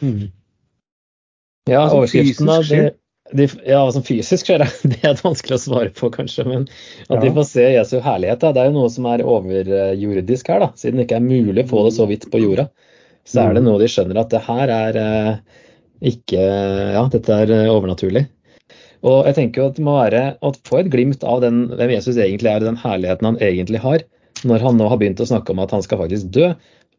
Mm. 0.00 0.30
Ja, 1.68 1.82
overskriften 1.90 2.48
av 2.52 2.64
det, 2.68 2.94
de, 3.36 3.48
ja, 3.68 3.80
som 3.92 4.04
fysisk 4.06 4.48
skjer, 4.48 4.64
det 4.92 5.00
er 5.04 5.20
vanskelig 5.24 5.58
å 5.58 5.62
svare 5.62 5.92
på, 5.96 6.10
kanskje. 6.14 6.46
Men 6.48 6.68
at 7.08 7.18
ja. 7.18 7.22
de 7.26 7.32
får 7.36 7.48
se 7.50 7.66
Jesu 7.74 7.98
herlighet, 8.04 8.40
da, 8.44 8.54
det 8.56 8.62
er 8.62 8.70
jo 8.70 8.78
noe 8.80 8.92
som 8.92 9.08
er 9.10 9.24
overjordisk 9.26 10.52
her. 10.52 10.64
da, 10.64 10.70
Siden 10.78 11.00
det 11.00 11.08
ikke 11.08 11.20
er 11.20 11.26
mulig 11.28 11.66
å 11.66 11.72
få 11.72 11.88
det 11.88 11.96
så 11.98 12.08
vidt 12.10 12.28
på 12.32 12.42
jorda 12.42 12.68
så 13.28 13.44
er 13.44 13.56
det 13.56 13.64
noe 13.64 13.80
de 13.80 13.88
skjønner 13.90 14.20
at 14.22 14.32
det 14.32 14.42
her 14.46 14.72
er 14.72 14.98
eh, 15.02 15.62
ikke 16.08 16.42
Ja, 16.94 17.04
dette 17.12 17.40
er 17.44 17.52
eh, 17.52 17.70
overnaturlig. 17.72 18.24
Og 19.06 19.28
jeg 19.28 19.36
tenker 19.36 19.60
jo 19.60 19.68
at 19.70 19.76
det 19.76 19.84
må 19.86 19.94
være 19.98 20.22
å 20.42 20.52
få 20.66 20.80
et 20.80 20.90
glimt 20.90 21.24
av 21.26 21.42
den, 21.44 21.66
hvem 21.78 21.92
Jesus 21.94 22.16
egentlig 22.16 22.50
er, 22.50 22.64
den 22.64 22.80
herligheten 22.80 23.28
han 23.28 23.38
egentlig 23.44 23.82
har, 23.84 24.02
når 24.48 24.64
han 24.64 24.78
nå 24.78 24.88
har 24.90 24.98
begynt 24.98 25.22
å 25.22 25.28
snakke 25.28 25.54
om 25.54 25.62
at 25.62 25.74
han 25.74 25.84
skal 25.84 26.00
faktisk 26.02 26.32
dø. 26.34 26.50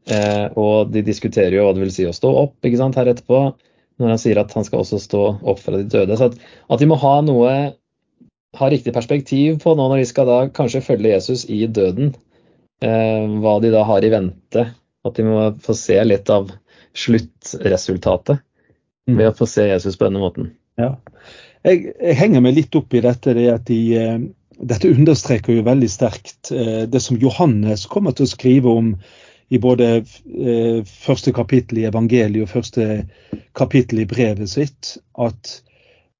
Eh, 0.09 0.45
og 0.59 0.93
de 0.93 1.03
diskuterer 1.05 1.57
jo 1.57 1.65
hva 1.65 1.73
det 1.75 1.83
vil 1.83 1.95
si 1.95 2.07
å 2.07 2.15
stå 2.15 2.31
opp 2.45 2.65
ikke 2.65 2.79
sant, 2.79 2.99
her 2.99 3.09
etterpå, 3.11 3.41
når 3.99 4.15
han 4.15 4.21
sier 4.21 4.39
at 4.39 4.53
han 4.55 4.65
skal 4.67 4.81
også 4.81 4.99
stå 5.03 5.23
opp 5.43 5.61
fra 5.61 5.75
de 5.77 5.85
døde. 5.91 6.17
Så 6.17 6.31
at, 6.31 6.39
at 6.71 6.81
de 6.81 6.87
må 6.89 6.97
ha 7.01 7.19
noe 7.25 7.53
ha 8.57 8.69
riktig 8.71 8.93
perspektiv 8.95 9.59
på 9.63 9.75
nå 9.77 9.85
når 9.91 10.01
de 10.01 10.09
skal 10.09 10.29
da 10.29 10.39
kanskje 10.53 10.81
følge 10.85 11.13
Jesus 11.13 11.45
i 11.51 11.65
døden. 11.67 12.15
Eh, 12.81 13.25
hva 13.43 13.57
de 13.61 13.73
da 13.73 13.83
har 13.85 14.05
i 14.05 14.11
vente 14.13 14.69
at 15.05 15.17
de 15.17 15.25
må 15.27 15.43
få 15.63 15.75
se 15.75 15.97
litt 16.05 16.29
av 16.31 16.49
sluttresultatet 16.97 18.39
mm. 18.39 19.17
ved 19.17 19.29
å 19.29 19.35
få 19.35 19.47
se 19.49 19.67
Jesus 19.67 19.97
på 19.99 20.07
denne 20.07 20.23
måten. 20.23 20.53
Ja. 20.79 20.95
Jeg, 21.67 21.91
jeg, 21.91 22.15
henger 22.15 22.43
meg 22.43 22.55
litt 22.55 22.75
opp 22.79 22.95
i 22.95 23.03
dette. 23.03 23.35
det 23.35 23.47
at 23.51 23.65
de, 23.67 23.79
eh, 23.99 24.19
Dette 24.59 24.91
understreker 24.91 25.55
jo 25.55 25.67
veldig 25.67 25.89
sterkt 25.91 26.51
eh, 26.55 26.83
det 26.89 27.03
som 27.03 27.19
Johannes 27.19 27.85
kommer 27.91 28.15
til 28.15 28.27
å 28.27 28.31
skrive 28.33 28.71
om 28.81 28.93
i 29.49 29.57
både 29.57 29.89
eh, 29.97 30.85
første 30.85 31.33
kapittel 31.33 31.81
i 31.81 31.87
evangeliet 31.89 32.45
og 32.45 32.51
første 32.51 33.05
kapittel 33.57 34.03
i 34.03 34.07
brevet 34.09 34.49
sitt. 34.49 34.97
At 35.17 35.61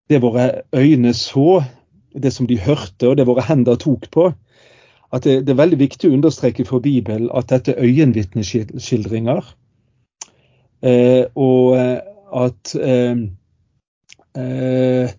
det 0.10 0.22
våre 0.22 0.64
øyne 0.76 1.14
så, 1.14 1.62
det 2.14 2.34
som 2.34 2.48
de 2.50 2.58
hørte 2.60 3.10
og 3.10 3.18
det 3.18 3.28
våre 3.30 3.46
hender 3.46 3.78
tok 3.78 4.10
på, 4.12 4.32
at 5.14 5.24
det, 5.24 5.46
det, 5.46 5.54
er 5.54 5.62
veldig 5.62 5.80
viktig 5.80 6.10
å 6.10 6.14
understreke 6.18 6.66
for 6.66 6.82
Bibelen 6.86 7.30
at 7.34 7.50
dette 7.50 7.74
er 7.74 7.86
øyenvitneskildringer. 7.86 9.46
Eh, 10.86 11.26
og 11.36 11.78
eh, 11.78 11.98
at 12.40 12.76
eh, 12.78 13.24
eh, 14.38 15.10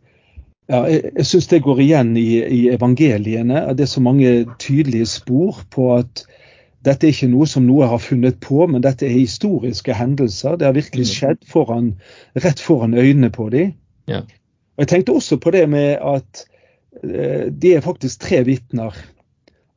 ja, 0.70 0.84
Jeg, 0.86 1.10
jeg 1.16 1.26
syns 1.26 1.48
det 1.50 1.62
går 1.66 1.80
igjen 1.82 2.12
i, 2.16 2.28
i, 2.46 2.60
evangeliene. 2.70 3.64
Det 3.74 3.84
er 3.84 3.90
så 3.90 4.00
mange 4.00 4.46
tydelige 4.62 5.06
spor 5.10 5.58
på 5.74 5.88
at 5.96 6.22
dette 6.86 7.06
er 7.06 7.14
ikke 7.14 7.30
noe 7.32 7.46
som 7.50 7.66
noe 7.68 7.88
har 7.90 8.00
funnet 8.00 8.38
på, 8.40 8.64
men 8.70 8.84
dette 8.84 9.06
er 9.06 9.12
historiske 9.12 9.94
hendelser. 9.94 10.56
Det 10.56 10.68
har 10.68 10.76
virkelig 10.76 11.06
mm. 11.06 11.12
skjedd 11.12 11.42
foran, 11.48 11.94
rett 12.40 12.60
foran 12.60 12.96
øynene 12.96 13.30
på 13.34 13.50
dem. 13.52 13.74
Ja. 14.08 14.24
Og 14.76 14.86
Jeg 14.86 14.92
tenkte 14.94 15.12
også 15.12 15.36
på 15.36 15.52
det 15.52 15.66
med 15.68 15.98
at 16.00 16.44
eh, 17.04 17.50
de 17.52 17.74
er 17.76 17.84
faktisk 17.84 18.22
tre 18.24 18.44
vitner 18.48 18.96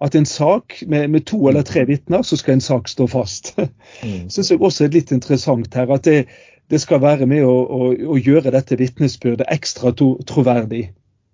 at 0.03 0.15
en 0.15 0.25
sak 0.25 0.83
med, 0.87 1.07
med 1.07 1.25
to 1.25 1.47
eller 1.47 1.61
tre 1.61 1.85
vitner, 1.87 2.21
så 2.21 2.37
skal 2.37 2.57
en 2.57 2.61
sak 2.61 2.87
stå 2.87 3.07
fast. 3.07 3.53
Mm. 4.03 4.29
Syns 4.29 4.49
jeg 4.51 4.59
også 4.59 4.83
er 4.83 4.89
litt 4.91 5.11
interessant 5.13 5.75
her. 5.77 5.91
At 5.93 6.03
det, 6.03 6.25
det 6.71 6.79
skal 6.81 6.99
være 6.99 7.27
med 7.29 7.45
å, 7.45 7.51
å, 7.53 7.91
å 7.93 8.15
gjøre 8.17 8.51
dette 8.51 8.75
vitnesbyrdet 8.75 9.45
ekstra 9.53 9.93
to, 9.95 10.17
troverdig. 10.27 10.87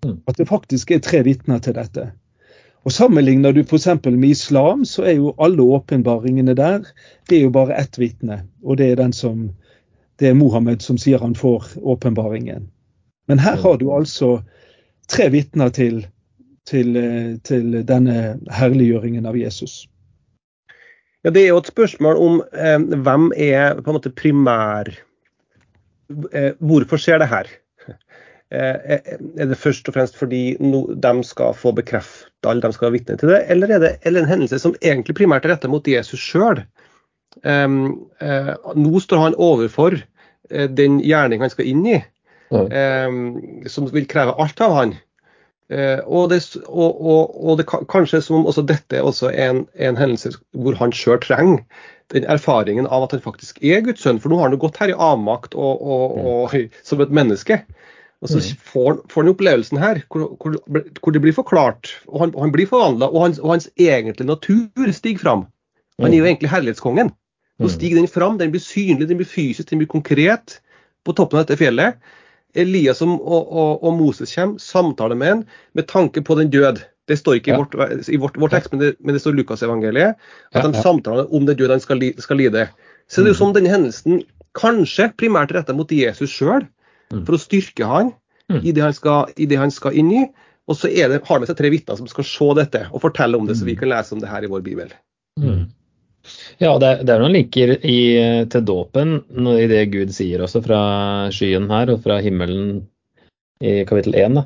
Mm. 0.04 0.20
At 0.28 0.38
det 0.38 0.46
faktisk 0.46 0.92
er 0.92 1.00
tre 1.02 1.22
vitner 1.26 1.58
til 1.64 1.74
dette. 1.74 2.10
Og 2.84 2.92
Sammenligner 2.92 3.52
du 3.52 3.60
f.eks. 3.60 3.86
med 4.04 4.30
islam, 4.30 4.84
så 4.84 5.04
er 5.04 5.18
jo 5.18 5.34
alle 5.38 5.62
åpenbaringene 5.62 6.54
der 6.56 6.86
det 7.28 7.38
er 7.38 7.42
jo 7.44 7.52
bare 7.52 7.76
ett 7.76 7.98
vitne. 8.00 8.42
Og 8.64 8.78
det 8.80 8.92
er 8.98 9.12
som 9.12 9.50
det 10.20 10.28
er 10.28 10.34
Mohammed 10.36 10.82
som 10.82 10.98
sier 11.00 11.18
han 11.18 11.34
får 11.34 11.76
åpenbaringen. 11.80 12.68
Men 13.28 13.38
her 13.38 13.56
har 13.56 13.76
du 13.80 13.90
altså 13.92 14.42
tre 15.08 15.28
vitner 15.32 15.68
til, 15.68 16.06
til, 16.68 16.96
eh, 16.96 17.36
til 17.44 17.80
denne 17.88 18.38
herliggjøringen 18.52 19.26
av 19.26 19.36
Jesus. 19.36 19.86
Ja, 21.24 21.30
Det 21.30 21.42
er 21.44 21.48
jo 21.48 21.60
et 21.60 21.72
spørsmål 21.72 22.16
om 22.16 22.42
eh, 22.52 22.78
hvem 22.78 23.32
er 23.36 23.80
på 23.80 23.90
en 23.90 23.96
måte 23.96 24.12
primær 24.12 24.88
eh, 26.32 26.52
Hvorfor 26.58 27.00
skjer 27.00 27.20
det 27.20 27.28
her? 27.28 27.48
Eh, 28.50 28.98
er 29.38 29.46
det 29.46 29.58
først 29.58 29.88
og 29.88 29.94
fremst 29.94 30.16
fordi 30.16 30.56
no, 30.60 30.86
de 30.94 31.24
skal 31.24 31.54
få 31.54 31.72
bekreftet 31.76 32.29
alle 32.48 32.64
de 32.64 32.72
skal 32.72 32.88
være 32.88 32.96
vitne 32.98 33.18
til 33.20 33.32
det, 33.32 33.42
eller 33.52 33.74
er 33.74 33.82
det 33.82 33.90
eller 34.08 34.22
en 34.22 34.30
hendelse 34.30 34.60
som 34.62 34.76
egentlig 34.80 35.16
primært 35.18 35.44
er 35.44 35.54
rettet 35.54 35.72
mot 35.72 35.88
Jesus 35.88 36.22
sjøl? 36.22 36.62
Um, 37.44 38.08
uh, 38.22 38.56
nå 38.74 39.02
står 39.02 39.20
han 39.22 39.36
overfor 39.38 39.98
uh, 40.00 40.66
den 40.66 40.98
gjerning 41.04 41.44
han 41.44 41.52
skal 41.52 41.68
inn 41.70 41.84
i, 41.86 42.00
um, 42.50 43.20
som 43.70 43.86
vil 43.92 44.08
kreve 44.10 44.34
alt 44.40 44.60
av 44.64 44.74
han. 44.78 44.96
Uh, 45.70 46.00
og, 46.08 46.32
det, 46.32 46.40
og, 46.66 46.98
og, 46.98 47.36
og 47.38 47.60
det 47.60 47.68
kan, 47.70 47.84
kanskje 47.90 48.22
som 48.26 48.48
også 48.48 48.64
dette 48.66 48.98
er 48.98 49.06
også 49.06 49.30
en, 49.30 49.62
en 49.78 50.00
hendelse 50.00 50.32
hvor 50.58 50.74
han 50.80 50.94
sjøl 50.96 51.20
trenger 51.22 51.62
den 52.10 52.26
erfaringen 52.26 52.88
av 52.90 53.06
at 53.06 53.14
han 53.14 53.22
faktisk 53.22 53.60
er 53.62 53.84
Guds 53.86 54.02
sønn. 54.02 54.18
For 54.18 54.32
nå 54.32 54.40
har 54.40 54.48
han 54.48 54.56
jo 54.56 54.64
gått 54.64 54.80
her 54.82 54.90
i 54.90 54.98
avmakt 54.98 55.54
og, 55.54 55.78
og, 55.78 56.56
som 56.86 57.02
et 57.04 57.14
menneske. 57.14 57.60
Og 58.20 58.28
så 58.28 58.40
får, 58.72 58.98
får 59.08 59.24
han 59.24 59.32
opplevelsen 59.32 59.78
her 59.80 60.02
hvor, 60.12 60.26
hvor, 60.42 60.58
hvor, 61.00 61.14
det 61.14 61.22
blir 61.24 61.32
forklart, 61.32 61.88
og 62.10 62.20
han, 62.20 62.34
han 62.36 62.52
blir 62.52 62.68
forvandla, 62.68 63.08
og, 63.08 63.38
og, 63.40 63.54
hans 63.54 63.70
egentlige 63.80 64.28
natur 64.28 64.92
stiger 64.92 65.22
fram. 65.22 65.46
Han 66.00 66.12
er 66.12 66.20
jo 66.20 66.28
egentlig 66.28 66.50
herlighetskongen. 66.52 67.12
Nå 67.60 67.68
stiger 67.68 68.00
den 68.00 68.08
fram, 68.08 68.38
den 68.40 68.52
blir 68.52 68.62
synlig, 68.64 69.08
den 69.08 69.20
blir 69.20 69.28
fysisk, 69.28 69.68
den 69.70 69.80
blir 69.80 69.88
konkret 69.88 70.58
på 71.04 71.14
toppen 71.16 71.40
av 71.40 71.46
dette 71.46 71.60
fjellet. 71.60 72.00
Elias 72.58 73.00
og, 73.04 73.12
og, 73.20 73.82
og 73.84 73.92
Moses 73.96 74.32
kommer, 74.34 74.60
samtaler 74.60 75.16
med 75.18 75.32
ham 75.32 75.42
med 75.78 75.88
tanke 75.88 76.22
på 76.24 76.36
den 76.40 76.50
død. 76.52 76.82
Det 77.08 77.18
står 77.18 77.40
ikke 77.40 77.54
i 77.54 77.58
vårt, 77.58 77.76
i 78.08 78.18
vårt, 78.20 78.36
vårt 78.38 78.54
tekst, 78.54 78.72
men 78.72 78.82
det, 78.82 78.90
men 79.00 79.16
det 79.16 79.22
står 79.22 79.36
Lukasevangeliet. 79.38 80.20
At 80.52 80.66
de 80.66 80.82
samtaler 80.82 81.30
om 81.34 81.46
den 81.48 81.58
død 81.58 81.72
han 81.74 81.82
skal, 81.82 82.04
skal 82.22 82.38
lide. 82.40 82.68
Så 83.10 83.22
det 83.22 83.32
er 83.32 83.34
jo 83.34 83.40
som 83.40 83.54
denne 83.56 83.72
hendelsen 83.72 84.22
kanskje 84.58 85.08
primært 85.18 85.52
retta 85.54 85.74
mot 85.76 85.90
Jesus 85.94 86.32
sjøl, 86.32 86.64
for 87.10 87.36
å 87.36 87.40
styrke 87.40 87.88
han 87.88 88.14
i 88.62 88.72
det 88.74 88.82
han 88.82 88.94
skal, 88.94 89.30
i 89.38 89.46
det 89.50 89.58
han 89.60 89.72
skal 89.74 89.96
inn 89.98 90.10
i. 90.14 90.22
Og 90.70 90.78
så 90.78 90.90
det, 90.90 91.20
har 91.24 91.26
han 91.26 91.42
med 91.42 91.50
seg 91.50 91.58
tre 91.58 91.70
vitner 91.72 91.98
som 91.98 92.08
skal 92.10 92.26
se 92.26 92.48
dette 92.58 92.84
og 92.90 93.02
fortelle 93.02 93.38
om 93.38 93.46
det, 93.48 93.56
så 93.58 93.66
vi 93.66 93.76
kan 93.78 93.90
lese 93.90 94.14
om 94.14 94.22
det 94.22 94.30
her 94.30 94.46
i 94.46 94.50
vår 94.50 94.62
bibel. 94.66 94.92
Mm. 95.40 95.68
Ja, 96.60 96.74
det, 96.78 96.90
det 97.08 97.14
er 97.14 97.22
noen 97.22 97.34
linker 97.34 97.72
i, 97.80 98.00
til 98.52 98.64
dåpen 98.68 99.16
i 99.56 99.66
det 99.70 99.86
Gud 99.94 100.12
sier 100.14 100.44
også 100.44 100.60
fra 100.62 100.82
skyen 101.34 101.70
her 101.72 101.94
og 101.94 102.02
fra 102.04 102.20
himmelen 102.22 102.84
i 103.64 103.80
kapittel 103.88 104.14
1. 104.20 104.36
Da. 104.36 104.44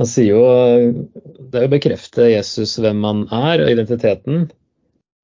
Han 0.00 0.08
sier 0.08 0.34
jo 0.34 0.42
Det 1.52 1.60
er 1.60 1.68
å 1.68 1.72
bekrefte 1.72 2.28
Jesus 2.32 2.74
hvem 2.82 3.02
han 3.06 3.24
er, 3.30 3.62
og 3.62 3.72
identiteten. 3.72 4.46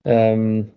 Um, 0.06 0.68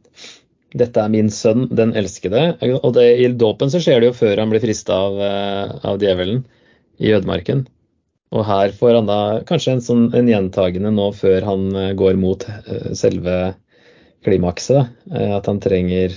dette 0.78 1.04
er 1.04 1.12
min 1.12 1.30
sønn, 1.34 1.68
den 1.76 1.94
elskede. 2.00 2.56
Og 2.80 2.94
det, 2.96 3.06
i 3.20 3.28
dåpen 3.36 3.72
så 3.74 3.82
skjer 3.84 4.02
det 4.02 4.12
jo 4.12 4.18
før 4.22 4.40
han 4.40 4.52
blir 4.54 4.64
frista 4.64 4.98
av, 5.08 5.20
av 5.88 6.02
djevelen 6.02 6.44
i 7.02 7.12
ødemarken. 7.16 7.66
Og 8.32 8.46
her 8.48 8.72
får 8.78 8.96
han 8.96 9.10
da 9.10 9.20
kanskje 9.48 9.76
en, 9.76 9.84
sånn, 9.84 10.04
en 10.16 10.30
gjentagende 10.32 10.94
nå 10.96 11.10
før 11.18 11.44
han 11.50 11.66
går 12.00 12.20
mot 12.20 12.46
selve 12.96 13.54
klimakset. 14.24 14.94
At 15.12 15.50
han 15.50 15.62
trenger 15.64 16.16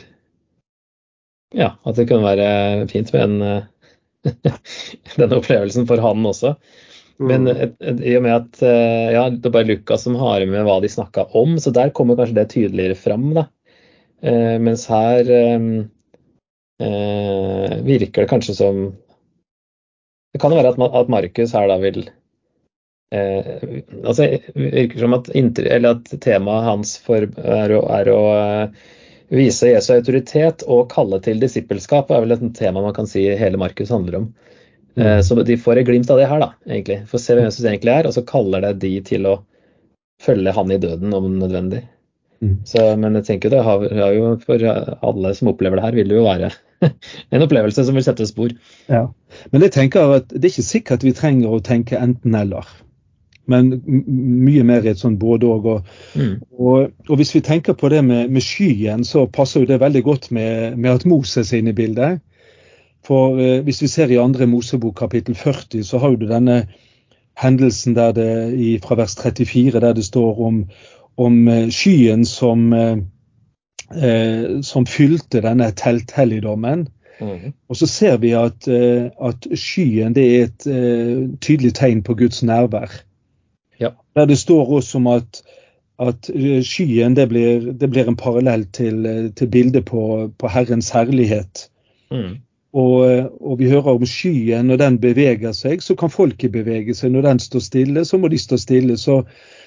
Ja, 1.55 1.75
at 1.87 1.99
det 1.99 2.09
kunne 2.11 2.27
være 2.27 2.87
fint 2.91 3.11
med 3.15 3.25
en, 3.25 3.65
denne 5.19 5.41
opplevelsen 5.41 5.89
for 5.91 6.03
han 6.03 6.23
også. 6.31 6.55
Men 7.23 7.47
et, 7.51 7.77
i 7.83 8.17
og 8.19 8.25
med 8.25 8.35
at 8.35 8.63
ja, 8.63 9.29
det 9.31 9.51
er 9.51 9.55
bare 9.55 9.69
Lukas 9.69 10.07
som 10.07 10.17
har 10.19 10.43
med 10.51 10.67
hva 10.67 10.81
de 10.83 10.91
snakka 10.91 11.29
om, 11.39 11.59
så 11.63 11.75
der 11.75 11.93
kommer 11.95 12.19
kanskje 12.19 12.39
det 12.39 12.49
tydeligere 12.55 12.99
fram. 12.99 13.29
da. 13.35 13.49
Eh, 14.25 14.59
mens 14.59 14.87
her 14.89 15.31
eh, 15.31 15.75
virker 17.85 18.23
det 18.23 18.29
kanskje 18.31 18.55
som 18.57 18.97
Det 20.33 20.41
kan 20.41 20.53
jo 20.53 20.57
være 20.57 20.73
at, 20.73 20.81
at 20.81 21.11
Markus 21.13 21.53
her 21.53 21.69
da 21.69 21.77
vil 21.83 22.07
eh, 23.13 23.83
altså 24.01 24.31
virker 24.57 24.99
som 25.05 25.17
at, 25.19 25.29
eller 25.35 25.91
at 25.99 26.15
temaet 26.25 26.69
hans 26.71 26.97
for, 27.05 27.29
er, 27.37 27.77
å, 27.77 27.85
er 27.99 28.11
å 28.15 28.23
vise 29.35 29.71
Jesu 29.75 29.93
autoritet 29.99 30.65
og 30.65 30.89
kalle 30.93 31.21
til 31.23 31.41
disippelskap, 31.43 32.11
er 32.11 32.25
vel 32.25 32.35
et 32.39 32.49
tema 32.57 32.83
man 32.85 32.97
kan 32.97 33.09
si 33.11 33.27
hele 33.29 33.61
Markus 33.61 33.93
handler 33.93 34.23
om. 34.23 34.27
Mm. 34.95 35.23
Så 35.27 35.35
de 35.43 35.57
får 35.59 35.81
et 35.81 35.89
glimt 35.89 36.11
av 36.13 36.21
det 36.21 36.29
her, 36.31 36.39
da, 36.43 36.53
egentlig. 36.69 37.01
For 37.11 37.19
å 37.19 37.23
se 37.23 37.35
hvem 37.35 37.49
Jesus 37.49 37.65
egentlig 37.67 37.95
er, 37.97 38.07
og 38.07 38.15
så 38.15 38.23
kaller 38.29 38.63
det 38.63 38.75
de 38.85 38.93
til 39.09 39.27
å 39.27 39.33
følge 40.23 40.55
han 40.55 40.71
i 40.71 40.79
døden 40.79 41.17
om 41.17 41.33
nødvendig. 41.41 41.83
Mm. 42.45 42.55
Så, 42.69 42.85
men 43.01 43.17
jeg 43.19 43.27
tenker 43.31 43.53
det 43.53 43.65
har, 43.65 43.83
har, 43.89 44.15
jo 44.15 44.35
for 44.45 44.61
alle 44.65 45.35
som 45.37 45.51
opplever 45.53 45.81
det 45.81 45.87
her, 45.87 45.97
vil 45.97 46.11
det 46.13 46.19
jo 46.19 46.27
være 46.27 46.51
en 47.35 47.45
opplevelse 47.45 47.87
som 47.87 47.97
vil 47.97 48.05
sette 48.07 48.27
spor. 48.29 48.53
Ja, 48.91 49.07
Men 49.53 49.65
jeg 49.65 49.75
tenker 49.77 50.19
at 50.19 50.33
det 50.33 50.43
er 50.43 50.53
ikke 50.53 50.67
sikkert 50.67 51.07
vi 51.07 51.15
trenger 51.17 51.55
å 51.55 51.63
tenke 51.65 52.01
enten-eller. 52.01 52.69
Men 53.51 53.75
mye 53.85 54.65
mer 54.65 54.87
i 54.87 54.93
et 54.95 55.01
sånn 55.01 55.19
både-og. 55.21 55.67
Og, 55.69 55.97
mm. 56.17 56.37
og, 56.57 56.93
og, 57.09 57.17
hvis 57.21 57.35
vi 57.35 57.43
tenker 57.45 57.77
på 57.77 57.91
det 57.93 58.01
med, 58.05 58.31
med, 58.33 58.45
skyen, 58.45 59.05
så 59.05 59.27
passer 59.29 59.65
jo 59.65 59.69
det 59.69 59.83
veldig 59.83 60.05
godt 60.07 60.31
med, 60.33 60.79
med 60.79 60.95
at 60.95 61.05
Moses 61.09 61.53
er 61.53 61.61
inne 61.61 61.75
i 61.75 61.81
bildet. 61.81 62.23
For 63.05 63.37
eh, 63.41 63.61
hvis 63.67 63.83
vi 63.85 63.91
ser 63.93 64.13
i 64.13 64.21
andre 64.21 64.49
Mosebok 64.49 64.97
kapittel 65.03 65.37
40, 65.37 65.85
så 65.85 66.01
har 66.01 66.17
du 66.17 66.25
denne 66.31 66.63
hendelsen 67.41 67.97
der 67.97 68.15
det, 68.17 68.31
i, 68.57 68.79
fra 68.81 68.97
vers 68.97 69.17
34 69.21 69.81
der 69.81 69.93
det 69.93 70.07
står 70.07 70.41
om, 70.41 70.65
om 71.17 71.49
skyen 71.71 72.25
som, 72.27 72.73
eh, 72.73 74.61
som 74.63 74.87
fylte 74.87 75.41
denne 75.45 75.71
telthelligdommen. 75.79 76.89
Mm. 77.21 77.53
Og 77.69 77.77
så 77.79 77.87
ser 77.87 78.17
vi 78.19 78.33
at, 78.35 78.67
at 78.67 79.47
skyen 79.55 80.17
det 80.17 80.25
er 80.25 80.49
et 80.49 80.65
uh, 80.67 81.29
tydelig 81.39 81.77
tegn 81.79 82.03
på 82.03 82.17
Guds 82.19 82.43
nærvær. 82.43 82.91
Ja. 83.81 83.93
Der 84.17 84.27
det 84.27 84.39
står 84.39 84.73
også 84.81 84.99
om 84.99 85.07
at, 85.07 85.43
at 86.03 86.31
skyen 86.67 87.15
det 87.15 87.29
blir, 87.31 87.71
det 87.73 87.91
blir, 87.91 88.09
en 88.09 88.17
parallell 88.17 88.65
til, 88.65 89.31
til 89.37 89.47
bildet 89.47 89.85
på, 89.85 90.33
på 90.39 90.49
Herrens 90.49 90.91
herlighet. 90.91 91.69
Mm. 92.11 92.43
Og, 92.75 93.31
og, 93.41 93.59
vi 93.59 93.69
hører 93.71 93.95
om 93.95 94.07
skyen, 94.07 94.67
når 94.67 94.81
den 94.81 94.97
beveger 94.99 95.53
seg, 95.55 95.83
så 95.83 95.95
kan 95.95 96.11
folket 96.11 96.51
bevege 96.57 96.95
seg. 96.95 97.13
Når 97.15 97.29
den 97.29 97.43
står 97.43 97.63
stille, 97.63 98.03
så 98.05 98.19
må 98.19 98.31
de 98.33 98.41
stå 98.41 98.59
stille. 98.59 98.97
Så, 98.99 99.21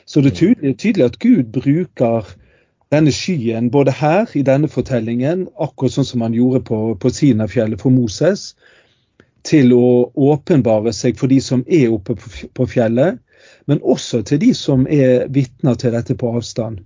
så 0.04 0.24
det 0.24 0.34
er 0.34 0.40
tydelig, 0.42 0.74
tydelig, 0.82 1.06
at 1.06 1.20
Gud 1.24 1.54
bruker 1.56 2.28
denne 2.92 3.12
skyen 3.16 3.70
både 3.72 3.94
her 3.96 4.32
i 4.36 4.44
denne 4.48 4.68
fortellingen, 4.72 5.46
akkurat 5.56 5.96
sånn 5.96 6.08
som 6.08 6.26
han 6.26 6.36
gjorde 6.36 6.66
på, 6.68 6.80
på 7.00 7.12
Sinafjellet 7.12 7.80
for 7.84 7.96
Moses, 7.96 8.50
til 9.48 9.72
å 9.76 10.12
åpenbare 10.12 10.92
seg 10.96 11.16
for 11.20 11.32
de 11.32 11.40
som 11.44 11.64
er 11.68 11.88
oppe 11.96 12.18
på, 12.20 12.52
på 12.60 12.68
fjellet, 12.68 13.22
men 13.72 13.84
også 13.84 14.20
til 14.28 14.42
de 14.44 14.52
som 14.56 14.84
er 14.92 15.30
vitner 15.32 15.80
til 15.80 15.96
dette 15.96 16.16
på 16.20 16.34
avstand. 16.36 16.84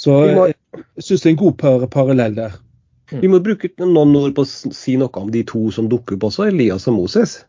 Så 0.00 0.16
jeg 0.26 0.54
syns 0.98 1.22
det 1.22 1.28
er 1.28 1.34
en 1.34 1.42
god 1.44 1.56
par 1.60 1.86
parallell 1.92 2.34
der. 2.38 2.58
Vi 3.10 3.30
må 3.30 3.40
bruke 3.42 3.70
noen 3.82 4.14
ord 4.20 4.34
på 4.36 4.44
å 4.46 4.74
si 4.74 4.96
noe 5.00 5.10
om 5.22 5.30
de 5.34 5.42
to 5.48 5.66
som 5.74 5.88
dukker 5.90 6.18
opp 6.18 6.28
også, 6.30 6.46
Elias 6.50 6.86
og 6.90 6.98
Moses. 7.00 7.40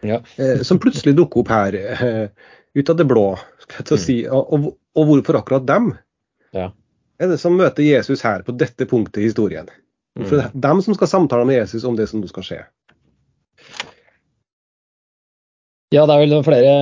Ja. 0.00 0.22
eh, 0.40 0.62
som 0.64 0.78
plutselig 0.80 1.12
dukker 1.18 1.42
opp 1.42 1.50
her 1.52 1.76
eh, 1.76 2.28
ut 2.74 2.90
av 2.90 2.96
det 2.96 3.04
blå. 3.08 3.26
skal 3.66 3.96
jeg 3.96 4.04
si. 4.04 4.18
Og, 4.32 4.70
og, 4.96 5.02
hvorfor 5.10 5.40
akkurat 5.42 5.66
dem? 5.68 5.92
Ja. 6.56 6.70
Er 7.20 7.28
det 7.28 7.40
som 7.42 7.58
møter 7.58 7.84
Jesus 7.84 8.24
her 8.24 8.44
på 8.46 8.56
dette 8.56 8.88
punktet 8.88 9.20
i 9.20 9.28
historien? 9.28 9.68
For 10.18 10.36
det 10.36 10.46
er 10.48 10.62
dem 10.64 10.80
som 10.82 10.96
skal 10.96 11.10
samtale 11.10 11.46
med 11.46 11.60
Jesus 11.60 11.84
om 11.86 11.96
det 11.96 12.08
som 12.10 12.22
nå 12.22 12.28
skal 12.30 12.46
skje. 12.46 12.62
Ja, 15.94 16.06
det 16.06 16.16
er 16.16 16.22
vel 16.24 16.42
flere 16.46 16.72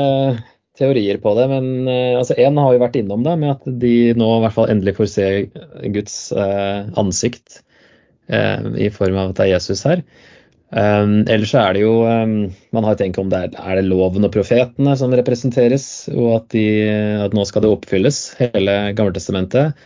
teorier 0.79 1.19
på 1.21 1.33
det, 1.35 1.47
men 1.51 1.89
uh, 1.89 2.19
altså 2.21 2.37
én 2.39 2.59
har 2.61 2.75
jo 2.75 2.83
vært 2.83 2.99
innom 3.01 3.25
det, 3.27 3.35
med 3.41 3.55
at 3.57 3.65
de 3.83 3.95
nå 4.19 4.29
i 4.37 4.43
hvert 4.45 4.55
fall 4.55 4.71
endelig 4.71 4.95
får 4.99 5.09
se 5.11 5.29
Guds 5.95 6.19
eh, 6.37 6.91
ansikt 7.01 7.63
i 8.29 8.91
form 8.93 9.17
av 9.17 9.31
at 9.31 9.39
det 9.39 9.45
er 9.47 9.55
Jesus 9.55 9.87
her. 9.89 10.03
Um, 10.69 11.23
ellers 11.33 11.55
så 11.55 11.63
er 11.63 11.77
det 11.79 11.81
jo 11.81 11.93
um, 12.05 12.33
Man 12.77 12.85
har 12.85 12.99
tenkt 13.01 13.17
om 13.17 13.31
det 13.33 13.39
er, 13.41 13.55
er 13.57 13.79
det 13.79 13.87
loven 13.89 14.27
og 14.29 14.35
profetene 14.35 14.93
som 15.01 15.15
representeres, 15.17 15.87
og 16.13 16.35
at, 16.35 16.51
de, 16.53 16.67
at 17.25 17.37
nå 17.37 17.47
skal 17.49 17.65
det 17.65 17.71
oppfylles, 17.73 18.19
hele 18.43 18.75
Gammeltestamentet. 18.99 19.81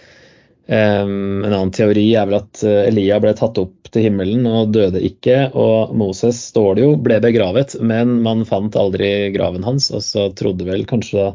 Um, 0.66 1.44
en 1.44 1.52
annen 1.52 1.70
teori 1.74 2.09
er 2.18 2.26
vel 2.26 2.38
at 2.38 2.62
eh, 2.66 2.88
Elia 2.88 3.18
ble 3.22 3.33
tatt 3.38 3.59
opp 3.62 3.90
til 3.92 4.07
himmelen 4.07 4.46
og 4.48 4.72
døde 4.74 5.02
ikke. 5.07 5.52
Og 5.59 5.94
Moses, 5.98 6.38
står 6.50 6.78
det 6.78 6.87
jo, 6.87 6.92
ble 6.98 7.18
begravet, 7.22 7.76
men 7.83 8.20
man 8.26 8.46
fant 8.48 8.78
aldri 8.78 9.33
graven 9.35 9.66
hans. 9.66 9.90
Og 9.94 10.02
så 10.07 10.28
trodde 10.38 10.66
vel 10.66 10.87
kanskje 10.88 11.33